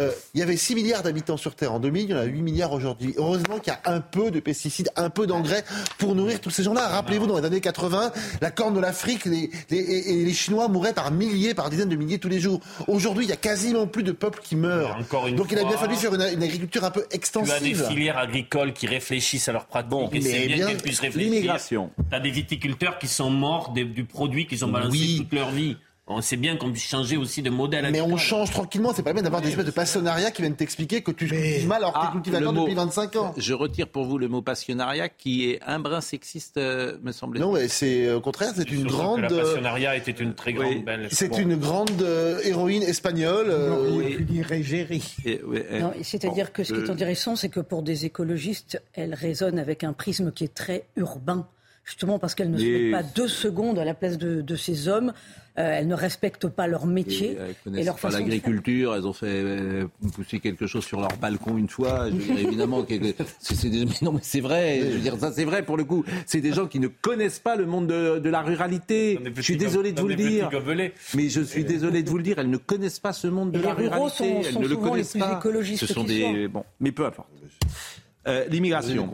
[0.00, 2.24] euh, il y avait 6 milliards d'habitants sur Terre en 2000, il y en a
[2.24, 3.14] 8 milliards aujourd'hui.
[3.16, 5.64] Heureusement qu'il y a un peu de pesticides, un peu d'engrais
[5.98, 6.86] pour nourrir tous ces gens-là.
[6.88, 10.68] Rappelez-vous, dans les années 80, la corne de l'Afrique, les, les- et, et les Chinois
[10.68, 12.60] mouraient par milliers, par dizaines de milliers tous les jours.
[12.88, 14.96] Aujourd'hui, il y a quasiment plus de peuples qui meurent.
[15.00, 17.08] Encore une Donc il a bien fallu faire une, une agriculture un peu Tu as
[17.10, 17.86] des extensive.
[17.88, 21.56] filières agricoles qui réfléchissent à leurs pratiques et mais c'est bien, bien, qu'elles puissent réfléchir.
[21.68, 21.78] Tu
[22.14, 25.16] as des viticulteurs qui sont morts des- du produit qu'ils ont balancé Oui.
[25.18, 25.76] toute leur vie.
[26.08, 27.88] On sait bien qu'on puisse changer aussi de modèle.
[27.90, 31.02] Mais on change tranquillement, c'est pas bien d'avoir des espèces de passionnariats qui viennent t'expliquer
[31.02, 33.34] que tu cultives mal alors que tu Ah, le la viande mot- depuis 25 ans.
[33.36, 37.42] Je retire pour vous le mot passionnariat qui est un brin sexiste, euh, me semble-t-il.
[37.44, 39.22] Non, mais c'est au contraire, c'est une grande.
[39.22, 40.82] La euh, passionnariat était une très grande oui.
[40.84, 41.08] belle.
[41.10, 41.38] C'est Bon.
[41.38, 43.46] une grande euh, héroïne espagnole.
[43.48, 45.16] euh, On aurait pu dire égérie.
[45.24, 47.82] Et- ouais, euh, Non, C'est-à-dire bon, que ce qui est euh, intéressant, c'est que pour
[47.82, 51.48] des écologistes, elle résonne avec un prisme qui est très urbain.
[51.86, 54.88] Justement parce qu'elle ne se met pas deux secondes à la place de, de ces
[54.88, 55.12] hommes.
[55.58, 59.06] Euh, elles ne respectent pas leur métier Et elles et connaissent leur pas l'agriculture, elles
[59.06, 62.10] ont fait euh, pousser quelque chose sur leur balcon une fois.
[62.10, 64.80] Je veux dire, évidemment, quelque- c'est c'est des- mais non, mais c'est vrai.
[64.82, 66.04] Je veux dire, ça, c'est vrai pour le coup.
[66.26, 69.18] C'est des gens qui ne connaissent pas le monde de, de la ruralité.
[69.36, 70.50] Je suis désolé de vous le dire.
[71.14, 72.38] Mais je suis désolé de vous le dire.
[72.38, 74.16] Elles ne connaissent pas ce monde de Et la les ruraux ruralité.
[74.18, 75.38] sont- elles sont ne le les connaissent plus pas.
[75.38, 77.28] écologistes Ce sont des bon, mais peu importe.
[78.28, 79.08] Euh, L'immigration,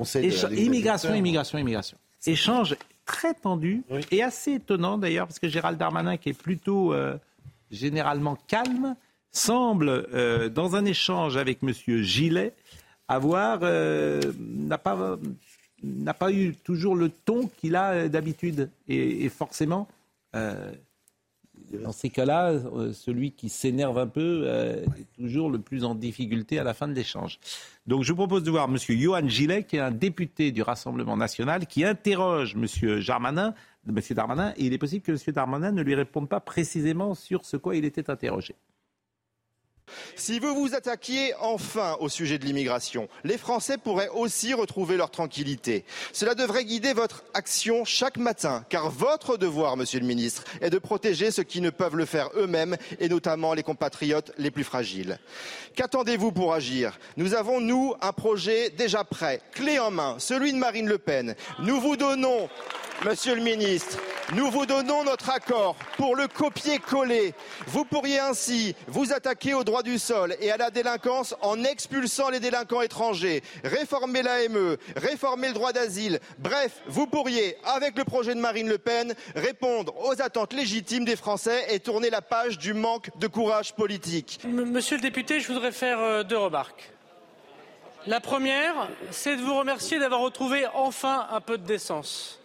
[0.57, 1.99] immigration, immigration, immigration.
[2.27, 7.17] Échange très tendu et assez étonnant d'ailleurs parce que Gérald Darmanin, qui est plutôt euh,
[7.71, 8.95] généralement calme,
[9.33, 12.53] semble euh, dans un échange avec Monsieur Gillet
[13.09, 15.19] avoir euh, n'a pas
[15.83, 19.89] n'a pas eu toujours le ton qu'il a euh, d'habitude et, et forcément.
[20.37, 20.71] euh,
[21.83, 25.95] dans ces cas-là, euh, celui qui s'énerve un peu euh, est toujours le plus en
[25.95, 27.39] difficulté à la fin de l'échange.
[27.87, 28.77] Donc je vous propose de voir M.
[28.77, 33.01] Johan Gillet, qui est un député du Rassemblement national, qui interroge M.
[33.07, 33.55] Darmanin,
[33.89, 34.01] M.
[34.11, 35.19] Darmanin, et il est possible que M.
[35.35, 38.55] Darmanin ne lui réponde pas précisément sur ce quoi il était interrogé.
[40.17, 45.11] Si vous vous attaquiez enfin au sujet de l'immigration, les Français pourraient aussi retrouver leur
[45.11, 45.85] tranquillité.
[46.13, 50.79] Cela devrait guider votre action chaque matin, car votre devoir, monsieur le ministre, est de
[50.79, 55.19] protéger ceux qui ne peuvent le faire eux-mêmes, et notamment les compatriotes les plus fragiles.
[55.75, 56.99] Qu'attendez-vous pour agir?
[57.17, 61.35] Nous avons, nous, un projet déjà prêt, clé en main, celui de Marine Le Pen.
[61.61, 62.49] Nous vous donnons,
[63.05, 63.99] monsieur le ministre,
[64.35, 67.35] nous vous donnons notre accord pour le copier-coller.
[67.67, 72.31] Vous pourriez ainsi vous attaquer au droit du sol et à la délinquance en expulsant
[72.31, 76.21] les délinquants étrangers, réformer l'AME, réformer le droit d'asile.
[76.39, 81.17] Bref, vous pourriez, avec le projet de Marine Le Pen, répondre aux attentes légitimes des
[81.17, 84.41] Français et tourner la page du manque de courage politique.
[84.45, 86.93] Monsieur le député, je voudrais faire euh, deux remarques.
[88.07, 92.42] La première, c'est de vous remercier d'avoir retrouvé enfin un peu de décence.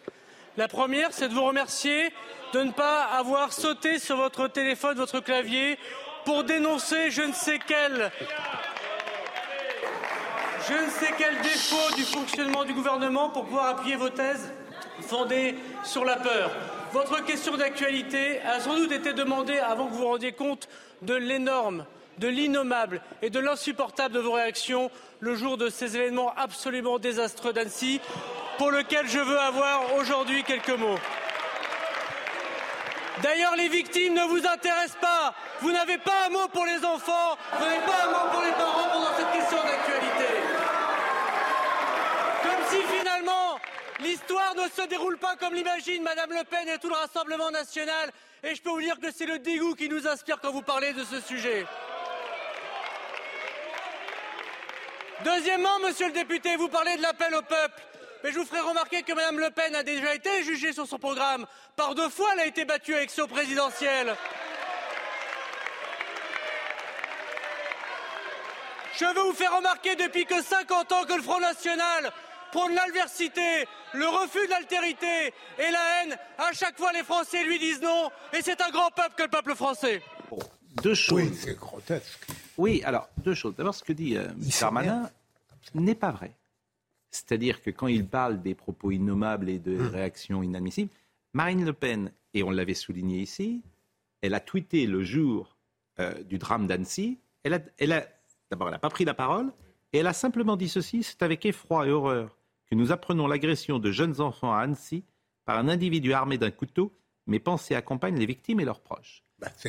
[0.58, 2.12] La première, c'est de vous remercier
[2.52, 5.78] de ne pas avoir sauté sur votre téléphone, votre clavier,
[6.26, 8.12] pour dénoncer je ne sais quel,
[11.44, 14.52] défaut du fonctionnement du gouvernement pour pouvoir appuyer vos thèses
[15.02, 16.50] fondées sur la peur.
[16.92, 20.68] Votre question d'actualité a sans doute été demandée avant que vous vous rendiez compte
[21.04, 21.86] de l'énorme,
[22.18, 24.90] de l'innommable et de l'insupportable de vos réactions
[25.20, 28.02] le jour de ces événements absolument désastreux d'Annecy,
[28.58, 31.00] pour lesquels je veux avoir aujourd'hui quelques mots.
[33.22, 35.34] D'ailleurs, les victimes ne vous intéressent pas.
[35.62, 38.52] Vous n'avez pas un mot pour les enfants, vous n'avez pas un mot pour les
[38.52, 40.34] parents pendant cette question d'actualité.
[42.44, 43.60] Comme si finalement
[44.00, 48.12] l'histoire ne se déroule pas comme l'imagine Madame Le Pen et tout le Rassemblement national.
[48.44, 50.94] Et je peux vous dire que c'est le dégoût qui nous inspire quand vous parlez
[50.94, 51.66] de ce sujet.
[55.24, 57.82] Deuxièmement, monsieur le député, vous parlez de l'appel au peuple.
[58.24, 60.98] Mais je vous ferai remarquer que Mme Le Pen a déjà été jugée sur son
[60.98, 61.46] programme.
[61.76, 64.16] Par deux fois, elle a été battue à l'élection présidentielle.
[69.00, 72.12] Je veux vous faire remarquer depuis que 50 ans que le Front National
[72.52, 76.18] prône l'adversité, le refus de l'altérité et la haine.
[76.40, 78.10] À chaque fois, les Français lui disent non.
[78.34, 80.02] Et c'est un grand peuple que le peuple français.
[80.82, 81.22] Deux choses.
[81.22, 82.26] Oui, c'est grotesque.
[82.58, 83.56] Oui, alors, deux choses.
[83.56, 84.50] D'abord, ce que dit euh, M.
[84.60, 85.12] Darmanin
[85.76, 86.32] n'est pas vrai.
[87.10, 90.92] C'est-à-dire que quand il parle des propos innommables et de réactions inadmissibles,
[91.34, 93.62] Marine Le Pen, et on l'avait souligné ici,
[94.22, 95.58] elle a tweeté le jour
[96.00, 97.18] euh, du drame d'Annecy.
[97.44, 98.08] Elle a, elle a,
[98.52, 99.52] d'abord, elle n'a pas pris la parole,
[99.94, 102.38] et elle a simplement dit ceci c'est avec effroi et horreur
[102.70, 105.04] que nous apprenons l'agression de jeunes enfants à Annecy
[105.46, 106.92] par un individu armé d'un couteau.
[107.26, 109.24] Mes pensées accompagnent les victimes et leurs proches.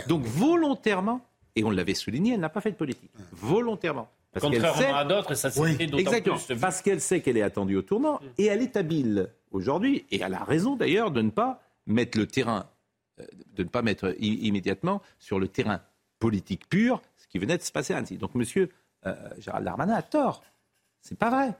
[0.08, 1.24] Donc volontairement,
[1.54, 3.10] et on l'avait souligné, elle n'a pas fait de politique.
[3.32, 4.10] Volontairement.
[4.32, 6.36] Parce Contrairement à d'autres, et ça s'est Oui, fait d'autant Exactement.
[6.36, 6.56] plus.
[6.56, 10.34] Parce qu'elle sait qu'elle est attendue au tournant et elle est habile aujourd'hui, et elle
[10.34, 12.66] a raison d'ailleurs de ne pas mettre le terrain,
[13.20, 15.80] euh, de ne pas mettre immédiatement sur le terrain
[16.18, 18.18] politique pur ce qui venait de se passer à Annecy.
[18.18, 18.68] Donc Monsieur
[19.06, 20.42] euh, Gérald Darmanin a tort.
[21.00, 21.54] C'est pas vrai.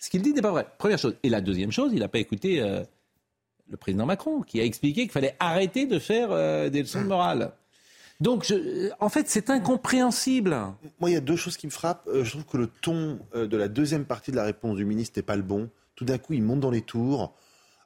[0.00, 0.66] Ce qu'il dit n'est pas vrai.
[0.78, 1.16] Première chose.
[1.22, 2.82] Et la deuxième chose, il n'a pas écouté euh,
[3.68, 6.30] le président Macron, qui a expliqué qu'il fallait arrêter de faire
[6.70, 7.52] des leçons de morale.
[8.22, 8.52] Donc,
[9.00, 10.56] en fait, c'est incompréhensible.
[11.00, 12.08] Moi, il y a deux choses qui me frappent.
[12.12, 15.24] je trouve que le ton de la deuxième partie de la réponse du ministre n'est
[15.24, 15.68] pas le bon.
[15.94, 17.34] Tout d'un coup, il monte dans les tours,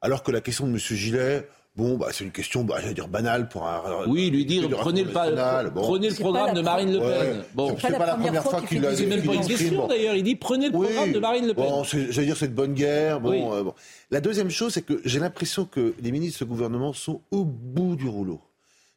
[0.01, 0.79] alors que la question de M.
[0.79, 4.07] Gilet, Bon, bah, c'est une question, bah, j'allais dire banale pour un.
[4.07, 7.45] Oui, lui dire prenez le, prenez le programme de Marine Le Pen.
[7.55, 8.97] Bon, c'est pas, pas, la première fois qu'il l'a dit.
[8.97, 10.15] C'est même pas une question d'ailleurs.
[10.15, 11.65] Il dit prenez le programme de Marine Le Pen.
[11.67, 13.21] Bon, j'allais dire c'est de bonne guerre.
[13.21, 13.75] Bon, euh, bon.
[14.11, 17.45] La deuxième chose, c'est que j'ai l'impression que les ministres de ce gouvernement sont au
[17.45, 18.41] bout du rouleau.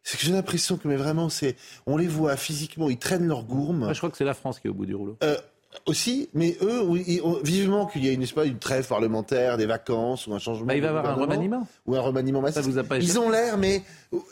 [0.03, 3.43] C'est que j'ai l'impression que, mais vraiment, c'est, on les voit physiquement, ils traînent leur
[3.43, 3.93] gourme.
[3.93, 5.17] Je crois que c'est la France qui est au bout du rouleau.
[5.23, 5.37] Euh,
[5.85, 6.81] aussi, mais eux,
[7.43, 10.65] vivement qu'il y ait une, une trêve parlementaire, des vacances ou un changement.
[10.65, 11.67] Bah, il va y avoir un remaniement.
[11.85, 12.61] Ou un remaniement massif.
[12.63, 13.83] Ça vous a pas ils ont l'air, mais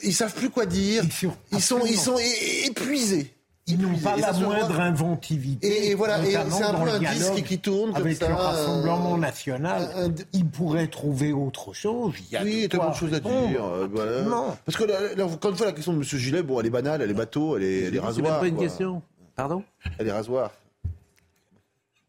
[0.04, 1.04] ils savent plus quoi dire.
[1.52, 2.18] Ils sont, ils sont
[2.66, 3.34] épuisés.
[3.68, 5.90] Ils n'ont pas la moindre inventivité.
[5.90, 10.14] Et, voilà, et c'est un peu un disque qui tourne comme avec le Rassemblement national.
[10.34, 12.14] ils pourraient trouver autre chose.
[12.28, 13.66] Il y a oui, il y a tellement de choses à dire.
[13.66, 14.22] Euh, voilà.
[14.22, 14.58] Non.
[14.66, 16.04] Parce que, là, encore une fois, la question de M.
[16.04, 18.36] Gilet, bon, elle est banale, elle est bateau, elle est, elle est rasoir.
[18.36, 19.02] C'est pas une question.
[19.36, 19.64] Pardon?
[20.00, 20.52] Elle est rasoir.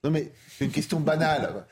[0.05, 1.64] Non mais c'est une question banale.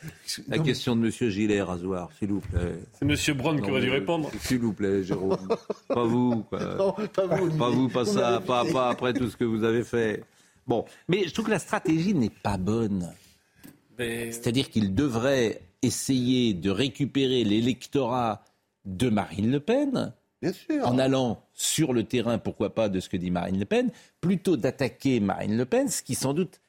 [0.47, 1.11] La question de M.
[1.11, 2.79] Gillet, rasoir, s'il vous plaît.
[2.93, 3.37] C'est M.
[3.37, 4.31] Brown qui aurait dû répondre.
[4.41, 5.37] S'il vous plaît, Jérôme.
[5.89, 6.61] pas vous, quoi.
[6.79, 7.51] Non, pas vous.
[7.59, 10.23] Pas vous, pas ça, pas, pas après tout ce que vous avez fait.
[10.69, 13.13] Bon, mais je trouve que la stratégie n'est pas bonne.
[13.99, 18.45] C'est-à-dire qu'il devrait essayer de récupérer l'électorat
[18.85, 20.13] de Marine Le Pen.
[20.41, 20.87] Bien sûr.
[20.87, 24.57] En allant sur le terrain, pourquoi pas, de ce que dit Marine Le Pen, plutôt
[24.57, 26.61] d'attaquer Marine Le Pen, ce qui sans doute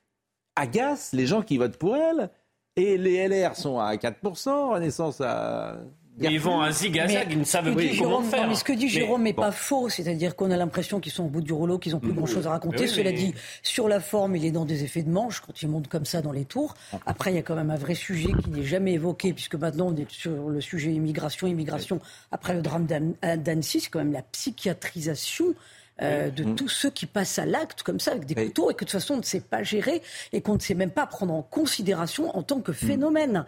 [0.58, 2.30] agace les gens qui votent pour elle.
[2.76, 5.78] Et les LR sont à 4%, Renaissance à
[6.20, 8.48] ils vont un zigzag, ils ne savent plus comment faire.
[8.48, 11.30] Mais ce que dit Jérôme n'est pas faux, c'est-à-dire qu'on a l'impression qu'ils sont au
[11.30, 12.88] bout du rouleau, qu'ils n'ont plus grand-chose à raconter.
[12.88, 15.88] Cela dit, sur la forme, il est dans des effets de manche quand il monte
[15.88, 16.74] comme ça dans les tours.
[17.06, 19.88] Après, il y a quand même un vrai sujet qui n'est jamais évoqué, puisque maintenant
[19.88, 22.00] on est sur le sujet immigration, immigration.
[22.32, 25.54] Après le drame d'Annecy, c'est quand même la psychiatrisation
[26.02, 26.56] euh, de mm.
[26.56, 28.92] tous ceux qui passent à l'acte comme ça avec des couteaux et que de toute
[28.92, 32.36] façon on ne sait pas gérer et qu'on ne sait même pas prendre en considération
[32.38, 32.76] en tant que mm.
[32.76, 33.46] phénomène.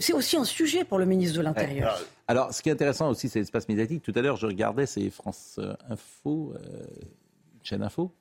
[0.00, 1.98] C'est aussi un sujet pour le ministre de l'Intérieur.
[2.28, 4.02] Alors, ce qui est intéressant aussi, c'est l'espace médiatique.
[4.02, 6.86] Tout à l'heure, je regardais, c'est France euh, Info, euh,
[7.62, 8.12] chaîne Info,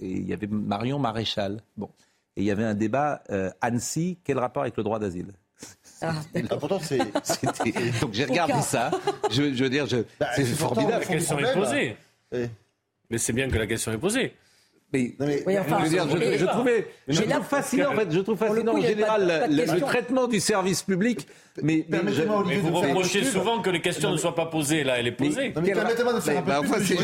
[0.00, 1.62] et il y avait Marion Maréchal.
[1.76, 1.90] Bon.
[2.36, 3.22] Et il y avait un débat,
[3.60, 5.32] Annecy, quel rapport avec le droit d'asile?
[6.00, 6.14] Ah.
[8.00, 8.90] Donc j'ai regardé ça.
[9.30, 9.98] Je, veux dire, je...
[10.18, 10.92] Bah, c'est formidable.
[10.92, 11.96] La question est posée.
[13.10, 14.34] Mais c'est bien que la question est posée.
[14.92, 20.26] Mais, je, trouvais, je trouve fascinant, en fait, je trouve fascinant en général le, traitement
[20.26, 21.28] du service public.
[21.62, 24.82] Mais, mais, vous reprochez souvent que les questions ne soient pas posées.
[24.82, 25.50] Là, elle est posée.
[25.50, 26.96] permettez-moi de faire un peu plus.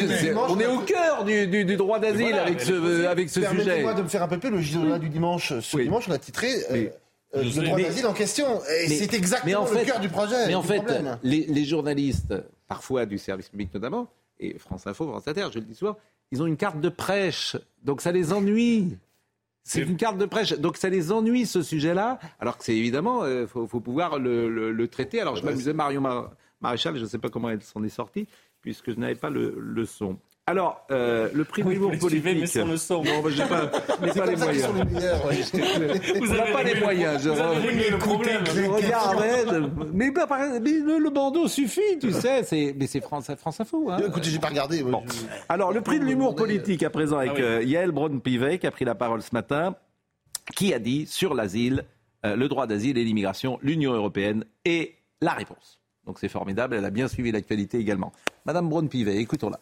[0.48, 3.54] on est au cœur du, du, du droit d'asile avec ce, avec ce sujet.
[3.54, 4.50] Permettez-moi de me faire un peu plus.
[4.50, 6.48] Le journal du dimanche, ce dimanche, on a titré.
[6.72, 6.88] Euh,
[7.36, 8.46] euh, le droit d'asile en question.
[8.82, 10.48] Et c'est exactement le cœur du projet.
[10.48, 10.82] Mais en fait,
[11.22, 12.34] les journalistes,
[12.66, 14.08] parfois du service public notamment,
[14.38, 15.96] et France Info, France Inter, je le dis souvent,
[16.30, 17.56] ils ont une carte de prêche.
[17.82, 18.96] Donc ça les ennuie.
[19.62, 20.52] C'est une carte de prêche.
[20.52, 22.18] Donc ça les ennuie ce sujet-là.
[22.38, 25.20] Alors que c'est évidemment, il euh, faut, pouvoir le, traiter.
[25.20, 26.02] Alors je m'amusais Marion
[26.60, 28.28] Maréchal, je ne sais pas comment elle s'en est sortie,
[28.62, 30.18] puisque je n'avais pas le son.
[30.48, 32.24] Alors, euh, le prix de l'humour politique.
[32.24, 33.02] Mais sur le son.
[33.02, 34.68] Non, j'ai pas, pas les moyens.
[36.20, 37.20] Vous n'avez pas les moyens.
[37.20, 39.24] Je, regarde,
[39.92, 42.74] mais, le, bandeau suffit, tu sais.
[42.76, 43.90] mais c'est France, France Info.
[43.90, 43.98] Hein.
[44.06, 44.84] Écoutez, j'ai pas regardé.
[45.48, 48.70] Alors, le prix de l'humour politique à présent avec ah euh, Yael Braun-Pivet qui a
[48.70, 49.74] pris la parole ce matin,
[50.54, 51.84] qui a dit sur l'asile,
[52.24, 55.80] euh, le droit d'asile et l'immigration, l'Union européenne et la réponse.
[56.04, 56.76] Donc c'est formidable.
[56.76, 58.12] Elle a bien suivi l'actualité également.
[58.44, 59.58] Madame Braun-Pivet, écoutons-la.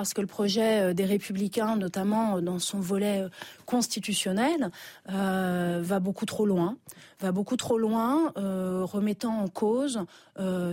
[0.00, 3.28] Parce que le projet euh, des Républicains, notamment euh, dans son volet euh,
[3.66, 4.70] constitutionnel,
[5.06, 6.78] va beaucoup trop loin,
[7.20, 10.04] va beaucoup trop loin, remettant en cause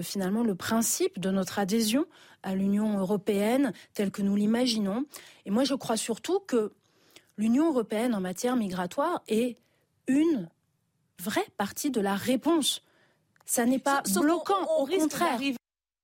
[0.02, 2.06] finalement le principe de notre adhésion
[2.44, 5.06] à l'Union européenne telle que nous l'imaginons.
[5.46, 6.72] Et moi, je crois surtout que
[7.38, 9.58] l'Union européenne en matière migratoire est
[10.08, 10.50] une
[11.20, 12.82] vraie partie de la réponse.
[13.46, 15.40] Ça n'est pas bloquant, au contraire.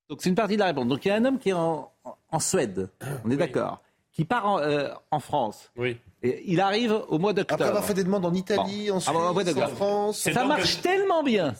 [0.08, 0.86] Donc c'est une partie de la réponse.
[0.86, 1.90] Donc il y a un homme qui est en,
[2.38, 2.88] Suède,
[3.24, 5.70] on est d'accord, qui part en, euh, France.
[5.76, 5.96] Oui.
[6.22, 7.60] Et il arrive au mois d'octobre.
[7.60, 10.18] Après avoir fait des demandes en Italie, en Suisse, en France.
[10.18, 11.54] Ça marche tellement bien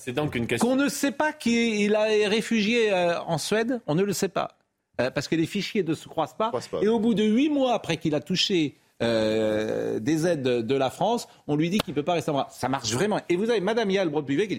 [0.61, 4.57] qu'on ne sait pas qu'il a réfugié euh, en Suède, on ne le sait pas.
[5.01, 6.53] Euh, parce que les fichiers ne se croisent pas.
[6.81, 11.29] Et au bout de huit mois après qu'il a touché des aides de, la France,
[11.47, 12.57] on lui dit qu'il ne peut pas rester en France.
[12.59, 13.21] Ça marche vraiment.
[13.29, 14.59] Et vous avez Madame Yael Broad qui dit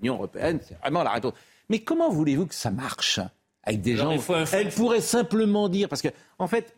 [0.00, 1.34] L'Union européenne, c'est vraiment la réponse.
[1.68, 3.20] Mais comment voulez-vous que ça marche?
[3.66, 6.08] Avec des Alors, gens faut Elle pourrait simplement dire, parce que
[6.38, 6.74] en fait,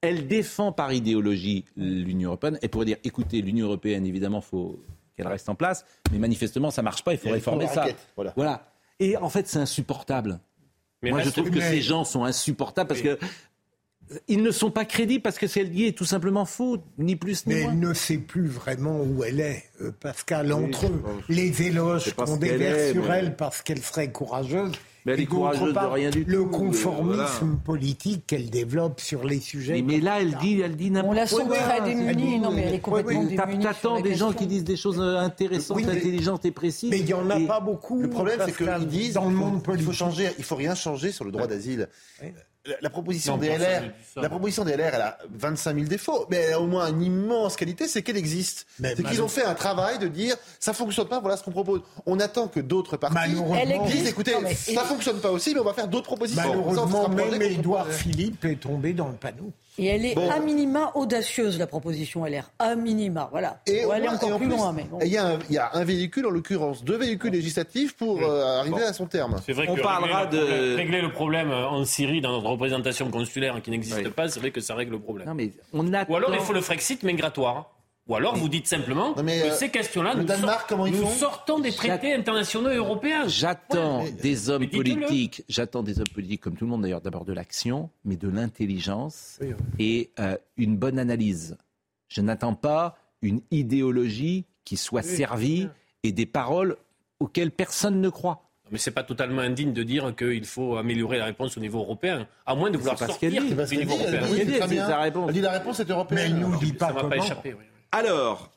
[0.00, 2.58] elle défend par idéologie l'Union européenne.
[2.60, 4.78] Elle pourrait dire, écoutez, l'Union européenne, évidemment, faut
[5.16, 7.12] qu'elle reste en place, mais manifestement, ça marche pas.
[7.12, 7.82] Il faut Il réformer ça.
[7.82, 8.32] raquette, voilà.
[8.36, 8.72] voilà.
[8.98, 10.40] Et en fait, c'est insupportable.
[11.02, 13.18] Mais Moi, je trouve que mais- ces gens sont insupportables parce que
[14.28, 17.16] ils ne sont pas crédibles parce que ce qu'elle dit est tout simplement faux, ni
[17.16, 17.72] plus ni Mais moins.
[17.72, 21.22] elle ne sait plus vraiment où elle est, euh, Pascal, Oui, entre pense.
[21.28, 24.72] les éloges qu'on déverse sur mais- elle parce qu'elle serait courageuse.
[25.04, 27.56] Mais elle et est courageuse de rien du Le tout, euh, conformisme voilà.
[27.64, 29.74] politique qu'elle développe sur les sujets.
[29.74, 31.56] Mais, mais là, elle dit, elle dit n'importe On la sent quoi.
[31.58, 32.38] très démunie.
[32.38, 33.36] Non, mais elle est complètement démunie.
[33.62, 36.90] sur T'attends des gens qui disent des choses euh, intéressantes, Oui, mais- intelligentes et précises.
[36.90, 38.00] Mais il n'y en a Et- pas beaucoup.
[38.00, 39.86] Le problème, c'est qu'ils disent dans le monde il politique.
[39.86, 41.88] faut changer, il faut rien changer sur le droit d'asile.
[42.80, 43.82] La, proposition Non, des LR,
[44.14, 44.20] ça.
[44.20, 47.02] la proposition des LR, elle a 25 000 défauts, mais elle a au moins une
[47.02, 48.66] immense qualité, c'est qu'elle existe.
[48.80, 51.82] C'est qu'ils ont fait un travail de dire ça fonctionne pas, voilà ce qu'on propose.
[52.06, 53.40] On attend que d'autres partis disent
[53.70, 54.06] existe.
[54.06, 56.40] écoutez, Non, mais- ça fonctionne pas aussi, mais on va faire d'autres propositions.
[56.42, 57.88] Ça, on se Malheureusement, rapproche même Édouard.
[57.88, 59.50] Philippe est tombé dans le panneau.
[59.78, 60.30] Et elle est Bon.
[60.30, 62.50] à minima audacieuse, la proposition LR.
[62.58, 63.60] À minima, voilà.
[63.66, 64.72] Et encore en plus plus, loin.
[64.72, 64.98] Mais bon.
[65.02, 68.20] Il y, a un, il y a un véhicule, en l'occurrence deux véhicules législatifs pour
[68.22, 69.36] euh, arriver à son terme.
[69.46, 72.32] C'est vrai On que parlera régler, le de- problème, régler le problème en Syrie dans
[72.32, 74.10] notre représentation consulaire qui n'existe Oui.
[74.10, 75.26] pas, c'est vrai que ça règle le problème.
[75.26, 76.12] Non, mais on attend...
[76.12, 77.70] Ou alors il faut le Frexit migratoire.
[78.08, 80.86] Ou alors vous dites simplement Non, mais, que euh, ces questions-là, nous, Danemark, sort- comment
[80.86, 83.28] ils nous font sortons des traités internationaux et européens.
[83.28, 84.10] J'attends Ouais.
[84.10, 87.32] des hommes Mais politiques, j'attends des hommes politiques comme tout le monde d'ailleurs, d'abord de
[87.32, 89.54] l'action, mais de l'intelligence Oui, oui.
[89.78, 91.56] et euh, une bonne analyse.
[92.08, 95.68] Je n'attends pas une idéologie qui soit servie
[96.02, 96.76] et des paroles
[97.20, 98.42] auxquelles personne ne croit.
[98.72, 102.26] Mais c'est pas totalement indigne de dire qu'il faut améliorer la réponse au niveau européen,
[102.46, 104.22] à moins de vouloir sortir du niveau européen.
[105.28, 106.18] Elle dit, la réponse est Mais européenne.
[106.24, 107.14] elle nous dit pas comment.
[107.44, 107.52] oui.
[107.92, 108.50] Alors,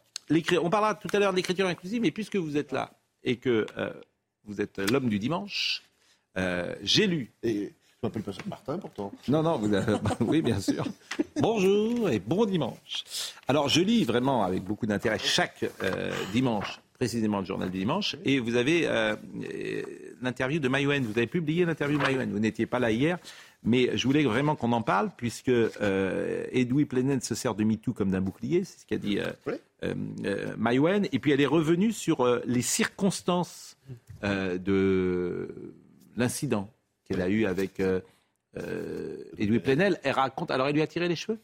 [0.61, 2.91] on parlera tout à l'heure d'écriture inclusive, mais puisque vous êtes là
[3.23, 3.91] et que euh,
[4.45, 5.81] vous êtes l'homme du dimanche,
[6.37, 7.33] euh, j'ai lu.
[7.43, 9.11] Et je m'appelle pas Martin pourtant.
[9.27, 10.85] Non, non, vous avez- oui, bien sûr.
[11.41, 13.03] Bonjour et bon dimanche.
[13.47, 18.15] Alors, je lis vraiment avec beaucoup d'intérêt chaque euh, dimanche, précisément le journal du dimanche,
[18.23, 18.87] et vous avez
[20.21, 21.01] l'interview de Mayouen.
[21.03, 22.27] Vous avez publié l'interview de Mayouen.
[22.31, 23.17] Vous n'étiez pas là hier,
[23.65, 27.93] mais je voulais vraiment qu'on en parle, puisque euh, Edoui Plenel se sert de MeToo
[27.93, 29.53] comme d'un bouclier, c'est ce qu'a dit euh, Oui.
[29.83, 29.93] euh,
[30.25, 33.77] euh, Mayouen, et puis elle est revenue sur euh, les circonstances
[34.23, 35.73] euh, de
[36.15, 36.71] l'incident
[37.05, 37.99] qu'elle a eu avec euh,
[38.57, 39.99] euh, Edoui Plenel.
[40.03, 40.51] Elle raconte.
[40.51, 41.39] Alors, elle lui a tiré les cheveux?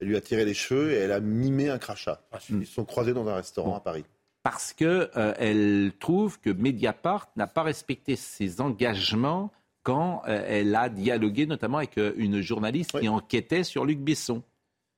[0.00, 2.22] Elle lui a tiré les cheveux et elle a mimé un crachat.
[2.32, 3.76] Ah, Ils se sont croisés dans un restaurant Bon.
[3.76, 4.04] à Paris.
[4.42, 9.52] parce que euh, elle trouve que Mediapart n'a pas respecté ses engagements
[9.84, 14.42] quand euh, elle a dialogué notamment avec euh, une journaliste qui enquêtait sur Luc Besson.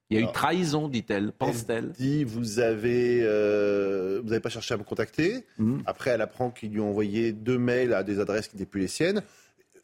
[0.08, 1.90] Il y a eu trahison, dit-elle, pense-t-elle.
[1.90, 5.44] dit vous avez euh, vous n'avez pas cherché à me contacter.
[5.58, 5.82] Mhm.
[5.84, 8.80] Après, elle apprend qu'ils lui ont envoyé deux mails à des adresses qui n'étaient plus
[8.80, 9.22] les siennes.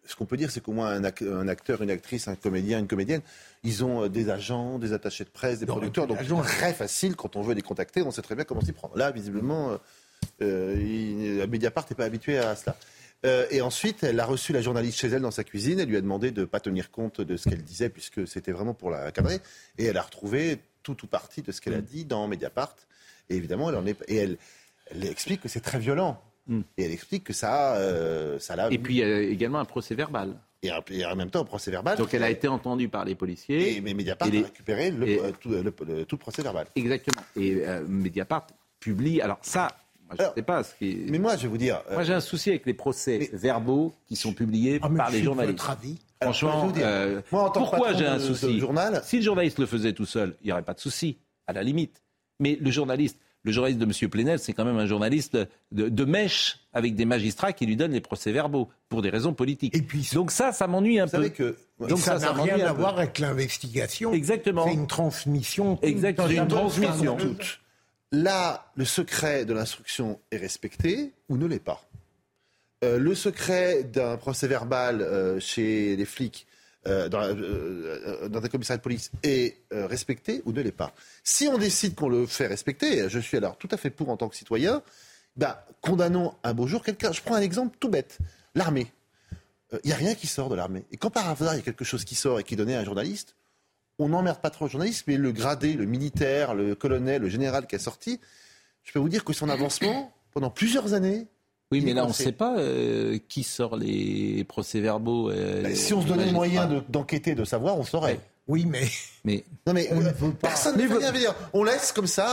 [0.04, 2.78] Ce qu'on peut dire, c'est qu'au moins un, ac- un acteur, une actrice, un comédien,
[2.80, 3.20] une comédienne,
[3.64, 6.06] ils ont euh, des agents, des attachés de presse, des producteurs.
[6.08, 8.02] Donc, c'est très facile quand on veut les contacter.
[8.02, 8.96] On sait très bien comment s'y prendre.
[8.96, 9.76] Là, visiblement, euh,
[10.42, 12.76] euh, il- Mediapart n'est pas habitué à cela.
[13.24, 15.78] Euh, et ensuite, elle a reçu la journaliste chez elle dans sa cuisine.
[15.80, 18.52] Elle lui a demandé de ne pas tenir compte de ce qu'elle disait, puisque c'était
[18.52, 19.38] vraiment pour la cadrer.
[19.78, 22.74] Et elle a retrouvé tout ou partie de ce qu'elle a dit dans Mediapart.
[23.30, 23.96] Et évidemment, elle en est.
[24.08, 24.36] Et elle,
[24.90, 26.20] elle explique que c'est très violent.
[26.76, 28.68] Et elle explique que ça, euh, ça l'a.
[28.72, 30.34] Et puis, il y a également un procès verbal.
[30.64, 31.96] Et, en- même temps, un procès verbal.
[31.98, 33.76] Donc, elle a été entendue par les policiers.
[33.76, 36.20] Et, mais Mediapart Et les- a récupéré le, et- euh, tout, le- le- tout le
[36.20, 36.66] procès verbal.
[36.76, 37.22] Exactement.
[37.36, 38.46] Et euh, Mediapart
[38.80, 39.20] publie.
[39.20, 39.68] Alors, ça,
[40.18, 41.04] je ne sais pas ce qui.
[41.08, 41.82] Mais moi, je vais vous dire.
[41.90, 45.18] euh, Moi, j'ai un souci avec les procès verbaux qui sont publiés Ah, par les
[45.18, 45.58] c'est journalistes.
[45.58, 49.00] votre avis Alors, Franchement, dire, euh, moi, en tant que pourquoi j'ai un souci journal-
[49.04, 51.62] Si le journaliste le faisait tout seul, il n'y aurait pas de souci, à la
[51.62, 52.02] limite.
[52.40, 54.08] Mais le journaliste, le journaliste de M.
[54.10, 55.36] Plenel, c'est quand même un journaliste
[55.72, 59.74] de, de mèche avec des magistrats qui lui donnent les procès-verbaux pour des raisons politiques.
[60.14, 61.16] Donc ça, ça m'ennuie un Vous peu.
[61.16, 61.56] savez que.
[61.80, 62.80] Donc ça n'a rien à peu.
[62.80, 64.12] voir avec l'investigation.
[64.12, 64.64] Exactement.
[64.66, 65.78] C'est une transmission.
[65.82, 67.16] Exact, c'est une transmission.
[67.18, 67.58] scandaleuse.
[68.12, 71.82] Là, le secret de l'instruction est respecté ou ne l'est pas.
[72.84, 76.46] Euh, le secret d'un procès verbal euh, chez les flics
[76.86, 80.92] euh, dans, un commissariat de police est respecté ou ne l'est pas.
[81.24, 84.18] Si on décide qu'on le fait respecter, je suis alors tout à fait pour en
[84.18, 84.82] tant que citoyen,
[85.36, 87.12] ben, condamnons un beau jour quelqu'un.
[87.12, 88.18] Je prends un exemple tout bête.
[88.54, 88.92] L'armée.
[89.84, 90.84] Il n'y a rien qui sort de l'armée.
[90.90, 92.76] Et quand par hasard, il y a quelque chose qui sort et qui est donné
[92.76, 93.36] à un journaliste,
[93.98, 97.66] on n'emmerde pas trop le journaliste, mais le gradé, le militaire, le colonel, le général
[97.66, 98.20] qui est sorti,
[98.82, 101.26] je peux vous dire que son avancement, pendant plusieurs années.
[101.70, 105.30] Oui, mais là, on ne sait pas euh, qui sort les procès-verbaux.
[105.30, 108.20] euh, Ben, si on se donnait le moyen de- d'enquêter, de savoir, on saurait.
[108.48, 108.82] Oui, mais.
[109.24, 111.12] mais non, mais euh, personne ne fait rien.
[111.12, 111.34] Dire.
[111.54, 112.26] On laisse comme ça,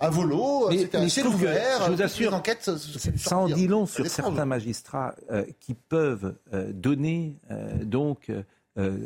[0.00, 0.70] à, à volo,
[1.08, 1.84] c'est ouvert.
[1.86, 2.70] Je vous assure, enquête,
[3.16, 8.30] ça en dit long sur certains magistrats euh, qui peuvent euh, donner, euh, donc,
[8.78, 8.96] euh,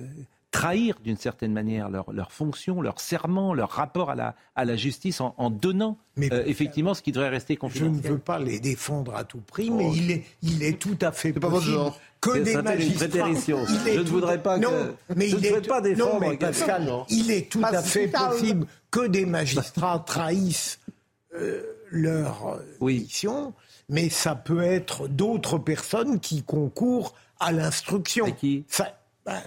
[0.54, 4.76] trahir d'une certaine manière leur, leur, fonction, leur serment, leur rapport à la, à la
[4.76, 8.02] justice en, en donnant Mais effectivement ce qui devrait rester Je confidentiel.
[8.04, 11.10] ne veux pas les défendre à tout prix, mais il, est, il est tout à
[11.10, 11.98] fait pas votre possible genre.
[12.20, 13.08] que des magistrats.
[13.08, 13.72] prétérition, ça.
[13.72, 16.20] il est Je ne voudrais pas que- mais je il ne est pas défendre Non,
[16.20, 16.46] mais quelqu'un.
[16.46, 17.04] Pascal, Non.
[17.08, 20.78] il est tout à fait possible que des magistrats trahissent
[21.34, 22.46] euh, leur
[22.80, 23.54] euh, mission,
[23.88, 28.30] mais ça peut être d'autres personnes qui concourent à l'instruction.
[28.30, 28.64] qui?
[28.68, 28.96] Ça-
[29.26, 29.40] ben,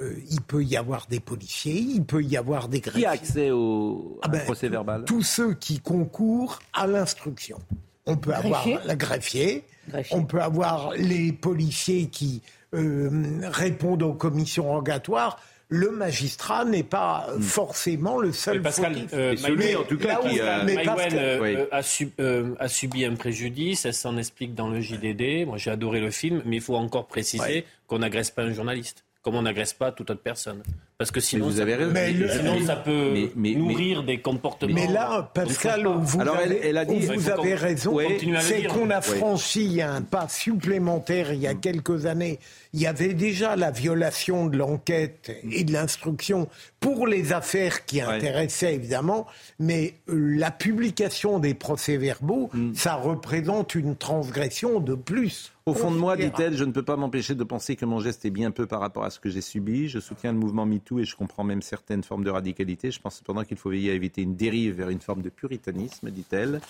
[0.00, 3.00] euh, il peut y avoir des policiers, il peut y avoir des greffiers.
[3.02, 7.58] Qui a accès au Ah ben, procès verbal Tous ceux qui concourent à l'instruction.
[8.06, 9.64] On peut Greffier avoir la greffier,
[10.12, 12.40] on peut avoir les policiers qui
[12.74, 15.38] euh, répondent aux commissions rogatoires.
[15.70, 17.42] Le magistrat n'est pas Hmm.
[17.42, 21.56] forcément le seul Mais Pascal, euh, euh, Oui.
[21.56, 25.46] euh, a, sub- euh, a subi un préjudice, elle s'en explique dans le JDD.
[25.46, 29.04] Moi, j'ai adoré le film, mais il faut encore préciser qu'on n'agresse pas un journaliste,
[29.28, 30.62] comme on n'agresse pas toute autre personne.
[30.98, 31.92] Parce que sinon, vous ça avez peut, raison.
[31.94, 34.74] Mais le- sinon, ça peut Mais- mais- nourrir des comportements.
[34.74, 37.52] Mais là, Pascal, où vous Alors, avez, elle a dit- où Il vous faut avez
[37.54, 38.18] qu'on- raison, Ouais.
[38.40, 39.00] C'est qu'on a Ouais.
[39.02, 42.40] franchi un pas supplémentaire il y a quelques années.
[42.72, 46.48] Il y avait déjà la violation de l'enquête et de l'instruction
[46.80, 49.26] pour les affaires qui intéressaient évidemment,
[49.60, 55.52] mais euh, la publication des procès-verbaux, ça représente une transgression de plus.
[55.64, 58.24] Au fond de moi, dit-elle, je ne peux pas m'empêcher de penser que mon geste
[58.24, 59.86] est bien peu par rapport à ce que j'ai subi.
[59.88, 62.90] Je soutiens le mouvement MeToo et je comprends même certaines formes de radicalité.
[62.90, 66.10] Je pense cependant qu'il faut veiller à éviter une dérive vers une forme de puritanisme,
[66.10, 66.60] dit-elle.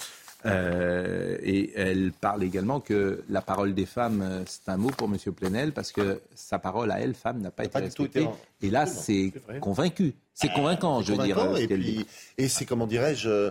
[0.47, 5.09] Euh, et elle parle également que la parole des femmes, euh, c'est un mot pour
[5.09, 5.17] M.
[5.35, 8.09] Plenel, parce que sa parole à elle, femme, n'a pas été pas tout
[8.63, 10.15] Et là, c'est convaincu.
[10.35, 11.57] C'est convaincant, je veux dire.
[11.57, 12.07] Et, puis-
[12.39, 13.51] et c'est, comment dirais-je,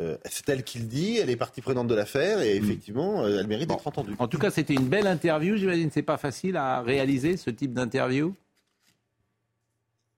[0.00, 3.40] euh, c'est elle qui le dit, elle est partie prenante de l'affaire, et effectivement, euh,
[3.40, 4.14] elle mérite d'être entendue.
[4.18, 5.56] En tout cas, c'était une belle interview.
[5.56, 8.34] J'imagine c'est pas facile à réaliser ce type d'interview?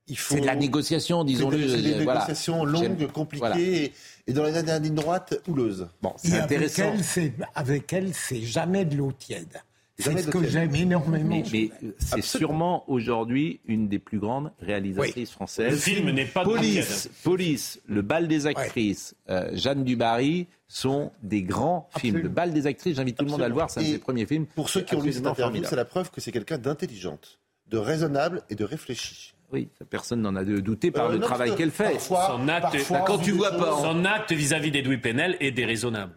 [0.06, 1.68] Il faut- C'est de la négociation, disons-le.
[1.68, 2.20] C'est des euh, voilà.
[2.20, 3.58] négociations longues, compliquées, voilà.
[3.58, 3.92] et,
[4.26, 5.88] et dans la dernière ligne droite, houleuse.
[6.02, 6.92] Bon, c'est avec intéressant.
[6.94, 9.62] elle, c'est, avec elle, c'est jamais de l'eau tiède.
[9.96, 11.40] C'est ce que j'aime énormément.
[11.52, 15.70] Mais, mais c'est sûrement aujourd'hui une des plus grandes réalisatrices françaises.
[15.70, 21.12] Le film n'est pas de Police, Police, Le bal des actrices, euh, Jeanne Dubarry sont
[21.22, 22.18] des grands films.
[22.18, 23.92] Le bal des actrices, j'invite tout le monde à le voir, c'est un de Et
[23.92, 24.46] ses premiers films.
[24.56, 27.38] Pour ceux qui ont lu cette interview, c'est la preuve que c'est quelqu'un d'intelligente,
[27.68, 29.33] de raisonnable et de réfléchi.
[29.54, 31.92] Oui, personne n'en a douté par Euh, le non, travail qu'elle fait.
[31.92, 34.98] parfois- son acte, parfois, quand on tu vois des pas, choses- son acte vis-à-vis d'Edoui
[34.98, 36.12] Plenel est déraisonnable.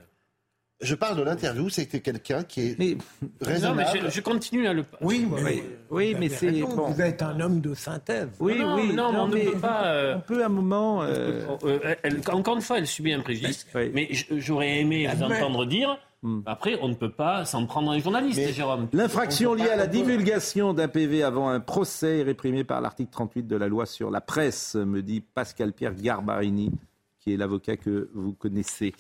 [0.80, 2.98] Je parle de l'interview, c'était quelqu'un qui est Non,
[3.42, 3.90] raisonnable.
[3.96, 4.86] mais je, je continue à le.
[5.02, 6.90] Oui, mais, Oui, mais c'est raison, bon.
[6.90, 8.28] Vous êtes un homme de synthèse.
[8.40, 9.86] Oui, non, oui, non, mais on mais ne peut pas.
[9.88, 11.02] euh, On peut à un moment.
[11.02, 13.66] euh, euh, elle- encore une fois, elle subit un préjudice.
[13.74, 13.90] Oui.
[13.92, 14.08] Mais
[14.38, 15.98] j'aurais aimé vous entendre dire.
[16.24, 16.42] Hmm.
[16.48, 18.88] Après, on ne peut pas s'en prendre un journaliste, Jérôme.
[18.92, 23.44] L'infraction liée à la divulgation d'un PV avant un procès est réprimée par l'article 38
[23.48, 26.72] de la loi sur la presse, me dit Pascal Pierre Garbarini,
[27.20, 28.96] qui est l'avocat que vous connaissez.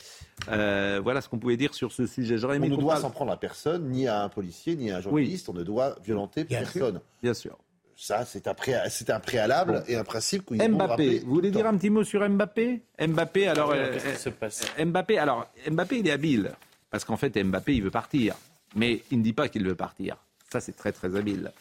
[0.49, 2.37] Euh, voilà ce qu'on pouvait dire sur ce sujet.
[2.37, 4.97] J'aurais On ne qu'on doit s'en prendre à personne, ni à un policier, ni à
[4.97, 5.49] un journaliste.
[5.49, 6.73] On ne doit violenter Bien sûr.
[6.73, 7.01] personne.
[7.23, 7.57] Bien sûr.
[7.99, 11.33] Ça, c'est un, pré- c'est un préalable et un principe qu'il faut rappeler Mbappé, vous
[11.33, 12.83] voulez le dire un petit mot sur Mbappé?
[13.07, 13.71] Mbappé, alors.
[13.71, 14.65] Euh, qu'est-ce qui se passe?
[14.77, 16.51] Mbappé, alors, Mbappé, il est habile.
[16.89, 18.35] Parce qu'en fait, Mbappé, il veut partir.
[18.75, 20.17] Mais il ne dit pas qu'il veut partir.
[20.51, 21.51] Ça, c'est très, très habile.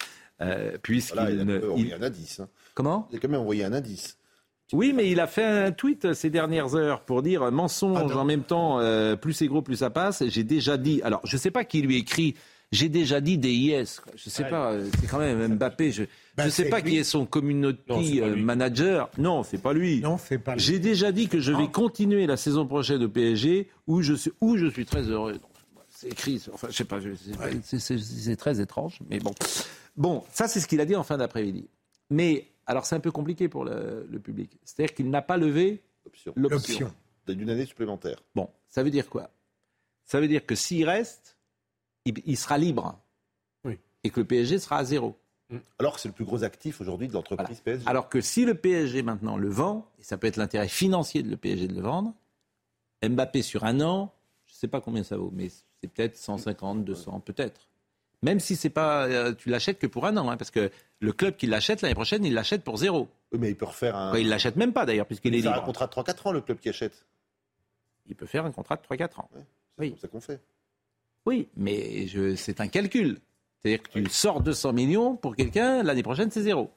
[0.41, 1.59] Euh, Puisqu'il Voilà, il a ne.
[1.59, 2.41] envoyé il- un indice.
[2.41, 2.49] hein.
[2.75, 3.09] Comment?
[3.11, 4.19] Il a quand même envoyé un indice.
[4.73, 8.43] Oui, mais il a fait un tweet ces dernières heures pour dire mensonge en même
[8.43, 10.25] temps, euh, plus c'est gros, plus ça passe.
[10.27, 11.01] J'ai déjà dit.
[11.03, 12.35] Alors, je ne sais pas qui lui écrit.
[12.73, 14.01] J'ai déjà dit DIS.
[14.03, 14.13] quoi.
[14.17, 14.73] Je ne sais pas.
[14.73, 15.93] euh, C'est quand même Mbappé.
[15.93, 16.03] Je
[16.39, 16.91] ne Ben, sais c'est pas lui.
[16.93, 19.11] qui est son community Non, euh, manager.
[19.19, 20.01] Non, c'est pas lui.
[20.01, 20.61] Non, c'est pas lui.
[20.61, 24.33] J'ai déjà dit que je vais continuer la saison prochaine au PSG où je suis,
[24.41, 25.39] où je suis très heureux.
[25.89, 27.11] C'est écrit, enfin, je sais pas, je-
[27.63, 29.33] c'est- très étrange, mais bon.
[29.97, 31.69] Bon, ça, c'est ce qu'il a dit en fin d'après-midi.
[32.11, 34.59] Mais, alors, c'est un peu compliqué pour le, le public.
[34.63, 36.33] C'est-à-dire qu'il n'a pas levé Option.
[36.37, 36.93] l'option.
[37.27, 38.23] D'une année supplémentaire.
[38.35, 39.31] Bon, ça veut dire quoi?
[40.05, 41.39] Ça veut dire que s'il reste,
[42.05, 43.01] il, il sera libre.
[43.65, 43.79] Oui.
[44.05, 45.17] Et que le PSG sera à zéro.
[45.79, 47.85] Alors que c'est le plus gros actif aujourd'hui de l'entreprise PSG.
[47.87, 51.31] Alors que si le PSG maintenant le vend, et ça peut être l'intérêt financier de
[51.31, 52.15] le PSG de le vendre,
[53.07, 54.13] Mbappé sur un an,
[54.47, 57.69] je ne sais pas combien ça vaut, mais c'est peut-être 150, 200, peut-être.
[58.23, 60.71] Même si c'est pas, euh, tu l'achètes que pour un an, hein, parce que
[61.01, 63.09] le club qui l'achète l'année prochaine, il l'achète pour zéro.
[63.33, 64.09] Oui, mais il peut refaire un.
[64.11, 65.67] Enfin, il l'achète même pas d'ailleurs, puisqu'il est il fait un libre.
[65.67, 67.05] contrat de 3-4 ans, le club qui achète.
[68.09, 69.29] Il peut faire un contrat de 3-4 ans.
[69.35, 69.41] C'est
[69.79, 69.91] Oui.
[69.91, 70.41] comme ça qu'on fait.
[71.27, 73.21] Oui, mais je, c'est un calcul.
[73.63, 76.71] C'est-à-dire que tu sors 200 millions pour quelqu'un, l'année prochaine, c'est zéro.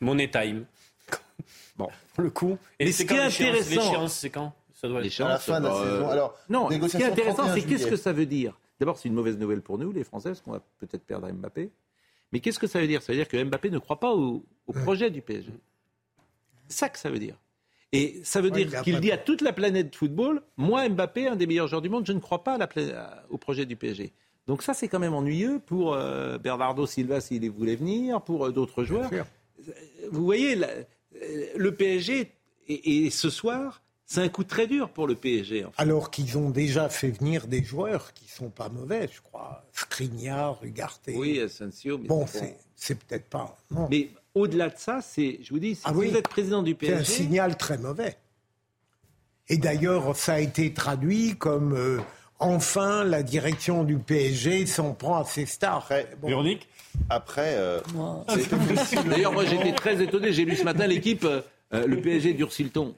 [0.00, 0.66] Money time.
[1.76, 1.88] Bon.
[2.14, 2.56] Pour le coup.
[2.78, 4.52] Et Mais c'est ce qui quand est l'échéance c'est quand?
[4.74, 6.08] Ça doit être À la fin de la bah, saison.
[6.08, 8.58] Alors, non, ce qui est intéressant, 31 c'est qu'est-ce que ça veut dire?
[8.78, 11.70] D'abord, c'est une mauvaise nouvelle pour nous, les Français, parce qu'on va peut-être perdre Mbappé.
[12.32, 13.02] Mais qu'est-ce que ça veut dire?
[13.02, 15.50] Ça veut dire que Mbappé ne croit pas au, au projet du PSG.
[16.68, 17.36] C'est ça que ça veut dire.
[17.92, 21.36] Et ça veut Ouais, dire qu'il dit à toute la planète football, moi Mbappé, un
[21.36, 23.76] des meilleurs joueurs du monde, je ne crois pas à la pla- au projet du
[23.76, 24.12] PSG.
[24.46, 28.52] Donc ça, c'est quand même ennuyeux pour euh, Bernardo Silva s'il voulait venir, pour euh,
[28.52, 29.10] d'autres joueurs.
[30.10, 30.84] Vous voyez, la- euh,
[31.56, 32.30] le PSG,
[32.68, 35.64] et, et ce soir, c'est un coup très dur pour le PSG.
[35.64, 35.80] en fait.
[35.80, 39.64] Alors qu'ils ont déjà fait venir des joueurs qui sont pas mauvais, je crois.
[39.72, 41.08] Skriniar, Ugarte.
[41.14, 41.96] Oui, Asensio.
[41.96, 42.26] Mais Bon,
[42.76, 43.56] c'est peut-être pas.
[43.70, 43.88] non.
[43.90, 46.12] Mais au-delà de ça, c'est, je vous dis, si Ah vous oui.
[46.14, 48.18] êtes président du C'est un PSG, signal très mauvais.
[49.48, 52.00] Et d'ailleurs, ça a été traduit comme euh,
[52.38, 55.88] enfin la direction du PSG s'en prend à ses stars.
[56.20, 56.28] Bon.
[56.28, 56.68] Véronique
[57.10, 57.80] Après, euh,
[59.08, 60.32] D'ailleurs, moi j'étais très étonné.
[60.32, 61.40] J'ai lu ce matin l'équipe, euh,
[61.72, 62.94] euh, le PSG durcit le ton.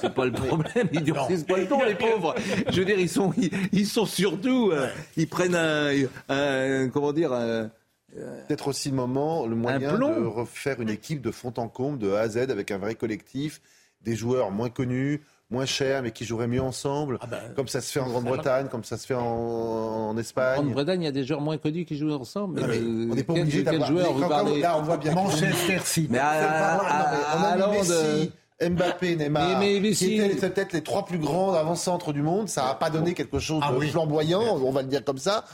[0.00, 2.34] C'est pas le problème, ils durcissent pas le ton, les pauvres.
[2.70, 5.88] Je veux dire, ils sont, ils, ils sont surtout, euh, ils prennent un,
[6.28, 7.70] un- comment dire, un-
[8.14, 12.10] peut-être aussi le moment, le moyen de refaire une équipe de fond en comble, de
[12.12, 13.62] A à Z, avec un vrai collectif,
[14.02, 15.22] des joueurs moins connus,
[15.52, 18.66] moins chers, mais qui joueraient mieux ensemble, Ah ben, comme ça se fait en Grande-Bretagne,
[18.68, 20.72] comme ça se fait en, en en Espagne.
[20.72, 22.60] Bretagne, il y a des joueurs moins connus qui jouent ensemble.
[22.60, 23.90] Non, mais Euh, on n'est pas obligé d'avoir.
[23.92, 25.14] Là, on voit bien.
[25.14, 26.08] Manchester City.
[26.10, 28.30] Mais à- à- Hollande,
[28.70, 32.48] Mbappé, Neymar, Mais- qui étaient peut-être les trois plus grands avant-centres du monde.
[32.48, 33.88] Ça n'a pas donné quelque chose Ah de oui.
[33.90, 35.44] flamboyant, on va le dire comme ça.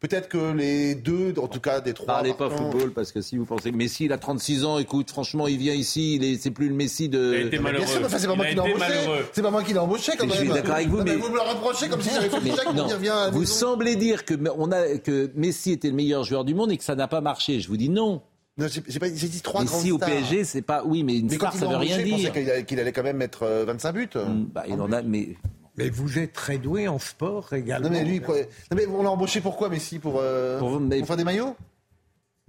[0.00, 2.06] Peut-être que les deux, en tout cas des trois.
[2.06, 5.10] Parlez pas football parce que si vous pensez que Messi il a 36 ans, écoute,
[5.10, 7.32] franchement, il vient ici, il est, c'est plus le Messi de.
[7.34, 7.84] Il a été malheureux.
[7.84, 8.84] Bien sûr, mais enfin, c'est pas moi qui l'ai embauché.
[9.32, 10.32] C'est pas moi qui l'ai embauché quand même.
[10.36, 12.40] je suis d'accord avec vous, Non, mais- vous me le reprochez comme si j'avais fait
[12.42, 14.98] Mais du chèque non, pour dire viens à la vous semblez dire que, on a,
[14.98, 17.60] que Messi était le meilleur joueur du monde et que ça n'a pas marché.
[17.60, 18.20] Je vous dis non.
[18.58, 20.08] Non, j'ai j'ai pas- j'ai dit trois Messi grandes au stars.
[20.08, 20.82] PSG, c'est pas.
[20.84, 22.32] Oui, mais une Mais star, ça veut rien je pensais dire.
[22.32, 24.08] qu'il allait- qu'il allait quand même mettre euh, 25 buts.
[24.54, 25.36] Bah, il en a, mais.
[25.78, 27.90] Mais vous êtes très doué en sport également.
[27.90, 31.06] Non mais lui, quoi- non, mais on l'a embauché pourquoi Messi pour, euh, Pour- pour,
[31.06, 31.54] faire des maillots?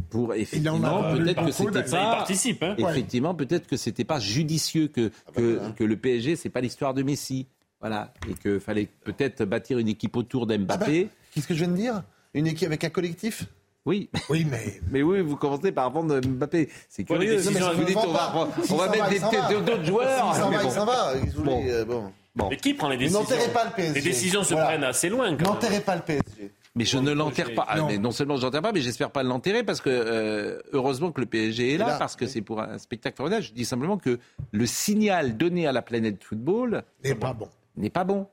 [0.09, 2.15] Pour effectivement, peut-être que c'était pas.
[2.15, 5.71] participe, hein Effectivement, peut-être que c'était pas judicieux que que, voilà.
[5.71, 7.47] que le PSG, c'est pas l'histoire de Messi.
[7.81, 11.09] Voilà, et qu'il fallait peut-être bâtir une équipe autour d'Mbappé.
[11.33, 12.03] Qu'est-ce que je viens de dire?
[12.33, 13.45] Une équipe avec un collectif?
[13.87, 16.69] Oui, Oui, mais mais oui, vous commencez par vendre Mbappé.
[16.89, 17.37] C'est Ouais, curieux.
[17.37, 18.33] décisions, vous dites on va,
[18.69, 20.33] on va mettre des têtes d'autres joueurs.
[20.35, 21.43] Il s'en Mais va, bon.
[21.43, 21.63] Bon.
[21.67, 22.11] euh, bon.
[22.35, 22.49] Bon.
[22.49, 23.93] Mais qui prend les Mais décisions n'enterrez pas le PSG.
[23.95, 24.67] Les décisions se Voilà.
[24.67, 25.31] prennent assez loin.
[25.31, 26.51] N'enterrez pas le PSG.
[26.75, 27.65] Mais je ne l'enterre pas.
[27.67, 27.87] Ah, Non.
[27.87, 31.19] mais non seulement je l'enterre pas, mais j'espère pas l'enterrer parce que euh, heureusement que
[31.21, 33.41] le PSG est là, là, parce que c'est pour un spectacle formidable.
[33.41, 34.19] Je dis simplement que
[34.51, 37.47] le signal donné à la planète football n'est pas bon.
[37.77, 38.27] n'est pas bon.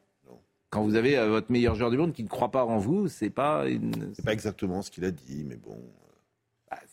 [0.74, 3.06] Quand vous avez euh, votre meilleur joueur du monde qui ne croit pas en vous,
[3.06, 4.12] c'est pas une.
[4.12, 5.80] C'est pas exactement ce qu'il a dit, mais bon.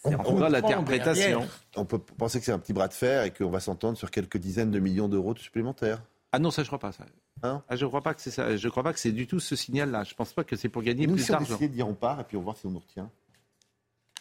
[0.03, 1.47] C'est On en tout cas comprend l'interprétation.
[1.75, 4.11] On peut penser que c'est un petit bras de fer et qu'on va s'entendre sur
[4.11, 6.03] quelques dizaines de millions d'euros de supplémentaires.
[6.31, 6.91] Ah non, ça je crois pas.
[6.91, 7.05] Ça.
[7.41, 8.55] Hein ah, je crois pas que c'est ça.
[8.55, 10.03] Je crois pas que c'est du tout ce signal-là.
[10.03, 11.57] Je pense pas que c'est pour gagner Nous, plus si d'argent.
[11.57, 13.09] dire on part et puis on va voir si on nous retient.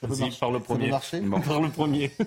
[0.02, 0.90] Vas-y, par le premier.
[1.22, 1.40] Bon.
[1.40, 2.10] Par le premier.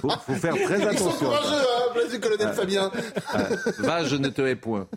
[0.00, 1.26] Faut, faut faire très Ils sont attention.
[1.26, 2.90] courageux, hein, place du colonel Fabien.
[3.36, 4.88] Euh, va, je ne te hais point.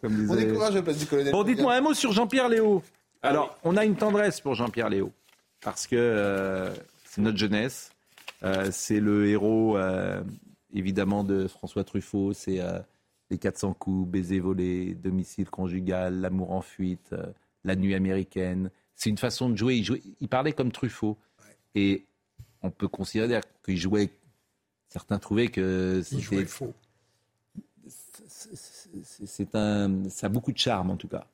[0.00, 2.82] Comme On est courageux, place du colonel Bon, dites-moi un mot sur Jean-Pierre Léo.
[3.22, 5.12] Alors, on a une tendresse pour Jean-Pierre Léo,
[5.60, 6.72] parce que euh,
[7.04, 7.90] c'est notre jeunesse.
[8.42, 10.22] Euh, c'est le héros, euh,
[10.72, 12.32] évidemment, de François Truffaut.
[12.32, 12.78] C'est euh,
[13.30, 17.26] les 400 coups, baiser volé, domicile conjugal, l'amour en fuite, euh,
[17.64, 18.70] la nuit américaine.
[19.00, 19.76] C'est une façon de jouer.
[19.76, 21.16] Il, jouait- il parlait comme Truffaut.
[21.76, 22.04] Et
[22.62, 24.10] on peut considérer qu'il jouait.
[24.88, 26.74] Certains trouvaient que Il jouait c'était faux.
[28.26, 31.26] c'est- un, ça a beaucoup de charme en tout cas.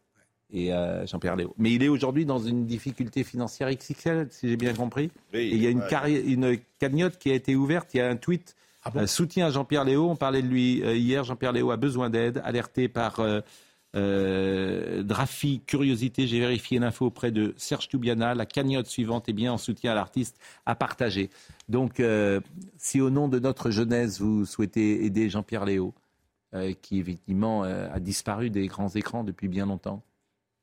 [0.52, 1.54] Et euh, Jean-Pierre Léo.
[1.58, 5.10] Mais il est aujourd'hui dans une difficulté financière XXL, si j'ai bien compris.
[5.32, 5.88] Oui, Et il y a une, ouais.
[5.88, 7.92] carri- une cagnotte qui a été ouverte.
[7.94, 8.54] Il y a un tweet
[8.84, 10.10] Ah bon euh, soutien à Jean-Pierre Léo.
[10.10, 11.24] On parlait de lui euh, hier.
[11.24, 13.20] Jean-Pierre Léo a besoin d'aide, alerté par
[13.94, 16.26] euh, Drafi Curiosité.
[16.26, 18.34] J'ai vérifié l'info auprès de Serge Toubiana.
[18.34, 21.30] La cagnotte suivante est bien en soutien à l'artiste à partager.
[21.68, 22.40] Donc, euh,
[22.78, 25.94] si au nom de notre jeunesse, vous souhaitez aider Jean-Pierre Léo,
[26.54, 30.02] euh, qui effectivement euh, a disparu des grands écrans depuis bien longtemps.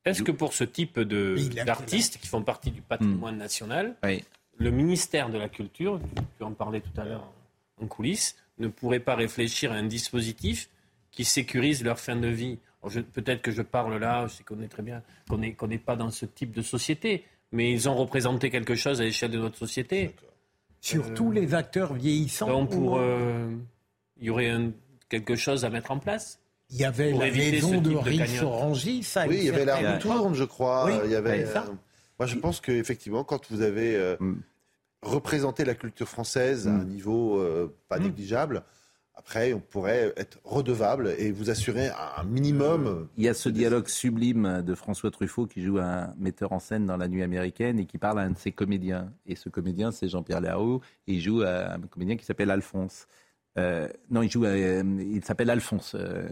[0.06, 4.24] Est-ce que pour ce type d'artistes qui font partie du patrimoine national, Oui.
[4.58, 7.32] le ministère de la Culture, tu, tu en parlais tout à l'heure
[7.80, 10.70] en coulisses, ne pourrait pas réfléchir à un dispositif
[11.12, 12.58] qui sécurise leur fin de vie
[13.14, 16.10] Peut-être que je parle là, je sais qu'on est très bien, qu'on n'est pas dans
[16.10, 20.16] ce type de société, mais ils ont représenté quelque chose à l'échelle de notre société.
[20.80, 22.48] Sur tous les acteurs vieillissants.
[22.48, 23.52] Donc pour, euh,
[24.20, 24.72] il y aurait un-
[25.10, 26.40] quelque chose à mettre en place.
[26.74, 28.44] il y avait la maison de cagnotte.
[28.44, 29.28] Orangy, ça.
[29.28, 30.86] Oui, il y avait l'art la de tourne, je crois.
[30.86, 31.66] Oui, il y avait, c'est ça.
[31.68, 31.74] euh,
[32.18, 33.96] moi, je pense qu'effectivement, quand vous avez.
[33.96, 34.36] euh, Mm.
[35.04, 38.64] représenter la culture française à un niveau euh, pas négligeable.
[39.16, 43.08] Après, on pourrait être redevable et vous assurer un minimum.
[43.18, 46.86] Il y a ce dialogue sublime de François Truffaut qui joue un metteur en scène
[46.86, 49.14] dans La Nuit américaine et qui parle à un de ses comédiens.
[49.28, 53.08] Et ce comédien, c'est Jean-Pierre Léraud et il joue un comédien qui s'appelle Alphonse.
[53.58, 54.46] Euh, non, il joue.
[54.46, 55.96] il s'appelle Alphonse.
[55.96, 56.30] Euh,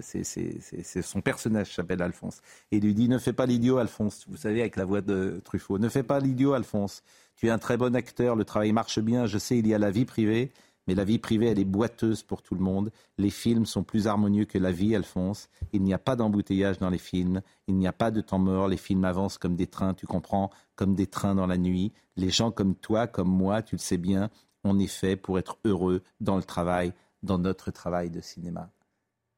[0.00, 2.40] c'est son personnage s'appelle Alphonse.
[2.70, 4.24] Et il lui dit Ne fais pas l'idiot, Alphonse.
[4.28, 5.78] Vous savez, avec la voix de Truffaut.
[5.78, 7.02] Ne fais pas l'idiot, Alphonse.
[7.36, 9.26] Tu es un très bon acteur, le travail marche bien.
[9.26, 10.52] Je sais, il y a la vie privée.
[10.86, 12.90] Mais la vie privée, elle est boiteuse pour tout le monde.
[13.18, 15.48] Les films sont plus harmonieux que la vie, Alphonse.
[15.72, 17.40] Il n'y a pas d'embouteillage dans les films.
[17.68, 18.68] Il n'y a pas de temps mort.
[18.68, 21.92] Les films avancent comme des trains, tu comprends, comme des trains dans la nuit.
[22.16, 24.30] Les gens comme toi, comme moi, tu le sais bien,
[24.64, 28.70] on est fait pour être heureux dans le travail, dans notre travail de cinéma.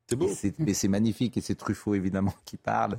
[0.08, 0.30] C'est beau.
[0.58, 2.98] Mais c'est magnifique et c'est Truffaut évidemment qui parle.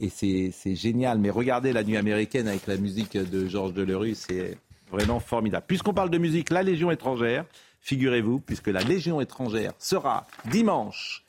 [0.00, 1.18] Et c'est génial.
[1.18, 4.58] Mais regardez la nuit américaine avec la musique de Georges Delerue, c'est
[4.90, 5.64] vraiment formidable.
[5.66, 7.46] Puisqu'on parle de musique, la Légion étrangère,
[7.86, 11.24] figurez-vous, puisque la Légion étrangère sera dimanche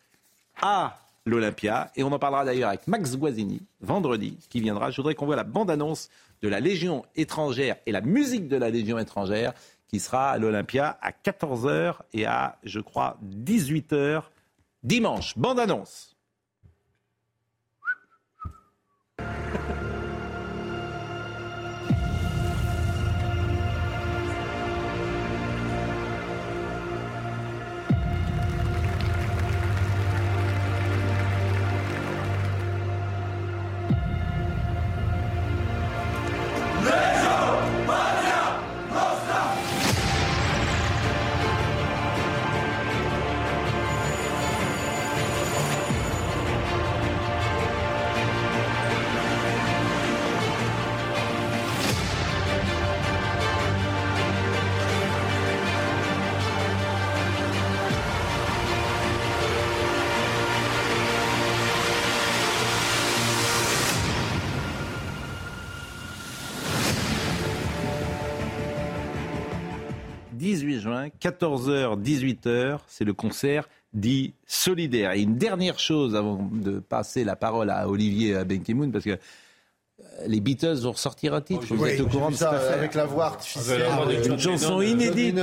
[0.59, 1.91] à l'Olympia.
[1.95, 4.89] Et on en parlera d'ailleurs avec Max Guazzini, vendredi, qui viendra.
[4.89, 6.09] Je voudrais qu'on voit la bande-annonce
[6.41, 9.53] de la Légion étrangère et la musique de la Légion étrangère
[9.87, 14.23] qui sera à l'Olympia à 14h et à, je crois, 18h
[14.81, 15.37] dimanche.
[15.37, 16.16] Bande-annonce.
[70.37, 75.13] 18 juin, 14h, 18h, c'est le concert dit solidaire.
[75.13, 79.17] Et une dernière chose avant de passer la parole à Olivier Benkemoun, parce que
[79.99, 81.65] euh, les Beatles vont ressortir un titre.
[81.69, 83.83] Vous êtes au courant de ça cette affaire avec la voix artificielle.
[84.25, 85.35] Une chanson inédite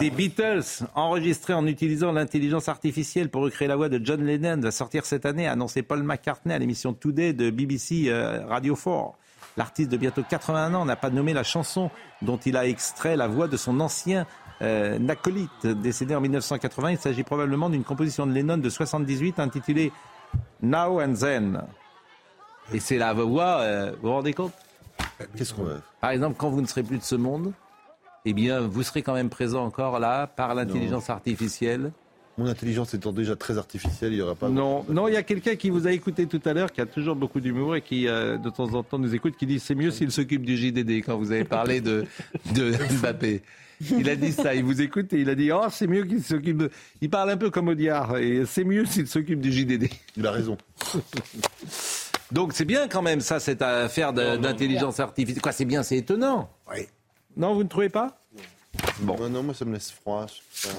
[0.00, 4.72] des Beatles, enregistrée en utilisant l'intelligence artificielle pour recréer la voix de John Lennon, va
[4.72, 9.12] sortir cette année, a annoncé Paul McCartney à l'émission Today de BBC euh, Radio 4.
[9.56, 11.90] L'artiste de bientôt 81 ans n'a pas nommé la chanson
[12.22, 14.26] dont il a extrait la voix de son ancien
[14.62, 16.92] euh, acolyte, décédé en 1980.
[16.92, 19.92] Il s'agit probablement d'une composition de Lennon de 78 intitulée
[20.62, 21.62] Now and Then.
[22.72, 24.52] Et c'est la voix, euh, vous vous rendez compte?
[25.36, 25.66] Qu'est-ce qu'on
[26.00, 27.52] Par exemple, quand vous ne serez plus de ce monde,
[28.24, 31.92] eh bien, vous serez quand même présent encore là par l'intelligence artificielle.
[32.38, 34.48] Mon intelligence étant déjà très artificielle, il n'y aura pas.
[34.48, 36.86] Non, non, il y a quelqu'un qui vous a écouté tout à l'heure, qui a
[36.86, 39.74] toujours beaucoup d'humour et qui euh, de temps en temps nous écoute, qui dit c'est
[39.74, 42.06] mieux s'il s'occupe du JDD quand vous avez parlé de,
[42.54, 43.42] de Mbappé.
[43.98, 46.22] Il a dit ça, il vous écoute et il a dit oh c'est mieux qu'il
[46.22, 46.70] s'occupe de.
[47.02, 49.90] Il parle un peu comme Audiard et c'est mieux s'il s'occupe du JDD.
[50.16, 50.56] Il a raison.
[52.32, 55.42] Donc c'est bien quand même ça cette affaire d'intelligence artificielle.
[55.42, 56.48] Quoi c'est bien, c'est étonnant.
[56.70, 56.86] Oui.
[57.36, 58.22] Non, vous ne trouvez pas?
[59.00, 59.18] Bon.
[59.18, 60.26] Non, non, moi ça me laisse froid.
[60.54, 60.78] je sais pas.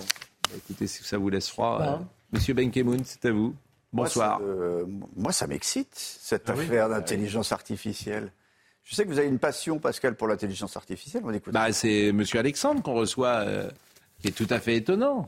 [0.56, 1.96] Écoutez, si ça vous laisse froid, euh,
[2.32, 3.56] Monsieur Benkemoun, c'est à vous.
[3.92, 4.40] Bonsoir.
[4.40, 4.86] Moi, ça, euh,
[5.16, 8.32] moi, ça m'excite, cette Ah oui affaire d'intelligence artificielle.
[8.84, 11.24] Je sais que vous avez une passion, Pascal, pour l'intelligence artificielle.
[11.26, 11.54] On écoute.
[11.54, 13.70] Bah, c'est Monsieur Alexandre qu'on reçoit, euh,
[14.20, 15.28] qui est tout à fait étonnant.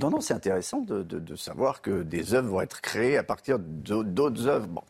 [0.00, 3.22] Non, non, c'est intéressant de, de- de savoir que des œuvres vont être créées à
[3.22, 4.66] partir d'au- d'autres œuvres.
[4.66, 4.82] Bon.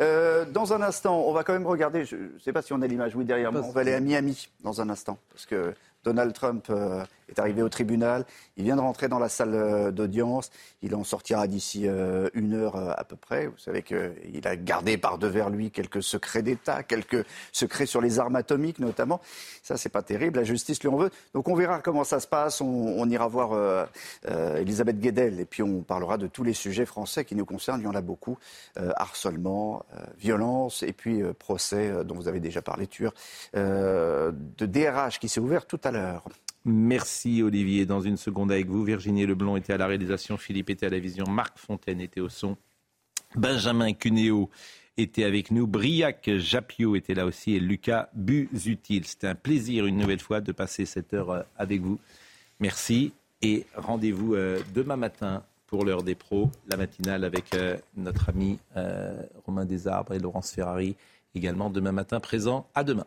[0.00, 2.80] Euh, dans un instant, on va quand même regarder, je ne sais pas si on
[2.80, 5.74] a l'image, oui, derrière moi, on va aller à Miami dans un instant, parce que
[6.04, 8.24] Donald Trump euh, est arrivé au tribunal,
[8.56, 10.50] il vient de rentrer dans la salle euh, d'audience,
[10.82, 13.46] il en sortira d'ici euh, une heure euh, à peu près.
[13.46, 18.18] Vous savez qu'il a gardé par devers lui quelques secrets d'État, quelques secrets sur les
[18.18, 19.20] armes atomiques notamment.
[19.62, 21.10] Ça, c'est pas terrible, la justice lui en veut.
[21.34, 23.84] Donc on verra comment ça se passe, on, on ira voir euh,
[24.28, 27.80] euh, Elisabeth Guedel, et puis on parlera de tous les sujets français qui nous concernent,
[27.80, 28.38] il y en a beaucoup.
[28.78, 29.84] Euh, harcèlement,
[30.18, 33.12] violence, et puis procès dont vous avez déjà parlé, Tur,
[33.54, 36.24] de DRH qui s'est ouvert tout à l'heure.
[36.68, 37.86] Merci Olivier.
[37.86, 40.98] Dans une seconde avec vous, Virginie Leblond était à la réalisation, Philippe était à la
[40.98, 42.56] vision, Marc Fontaine était au son,
[43.36, 44.50] Benjamin Cuneo
[44.96, 49.04] était avec nous, Briac Japio était là aussi et Lucas Buzutil.
[49.06, 52.00] C'était un plaisir une nouvelle fois de passer cette heure euh, avec vous.
[52.58, 53.12] Merci
[53.42, 58.58] et rendez-vous euh, demain matin pour l'heure des pros, la matinale avec euh, notre ami
[59.44, 60.96] Romain Desarbres et Laurence Ferrari
[61.36, 62.66] également demain matin présent.
[62.74, 63.06] À demain.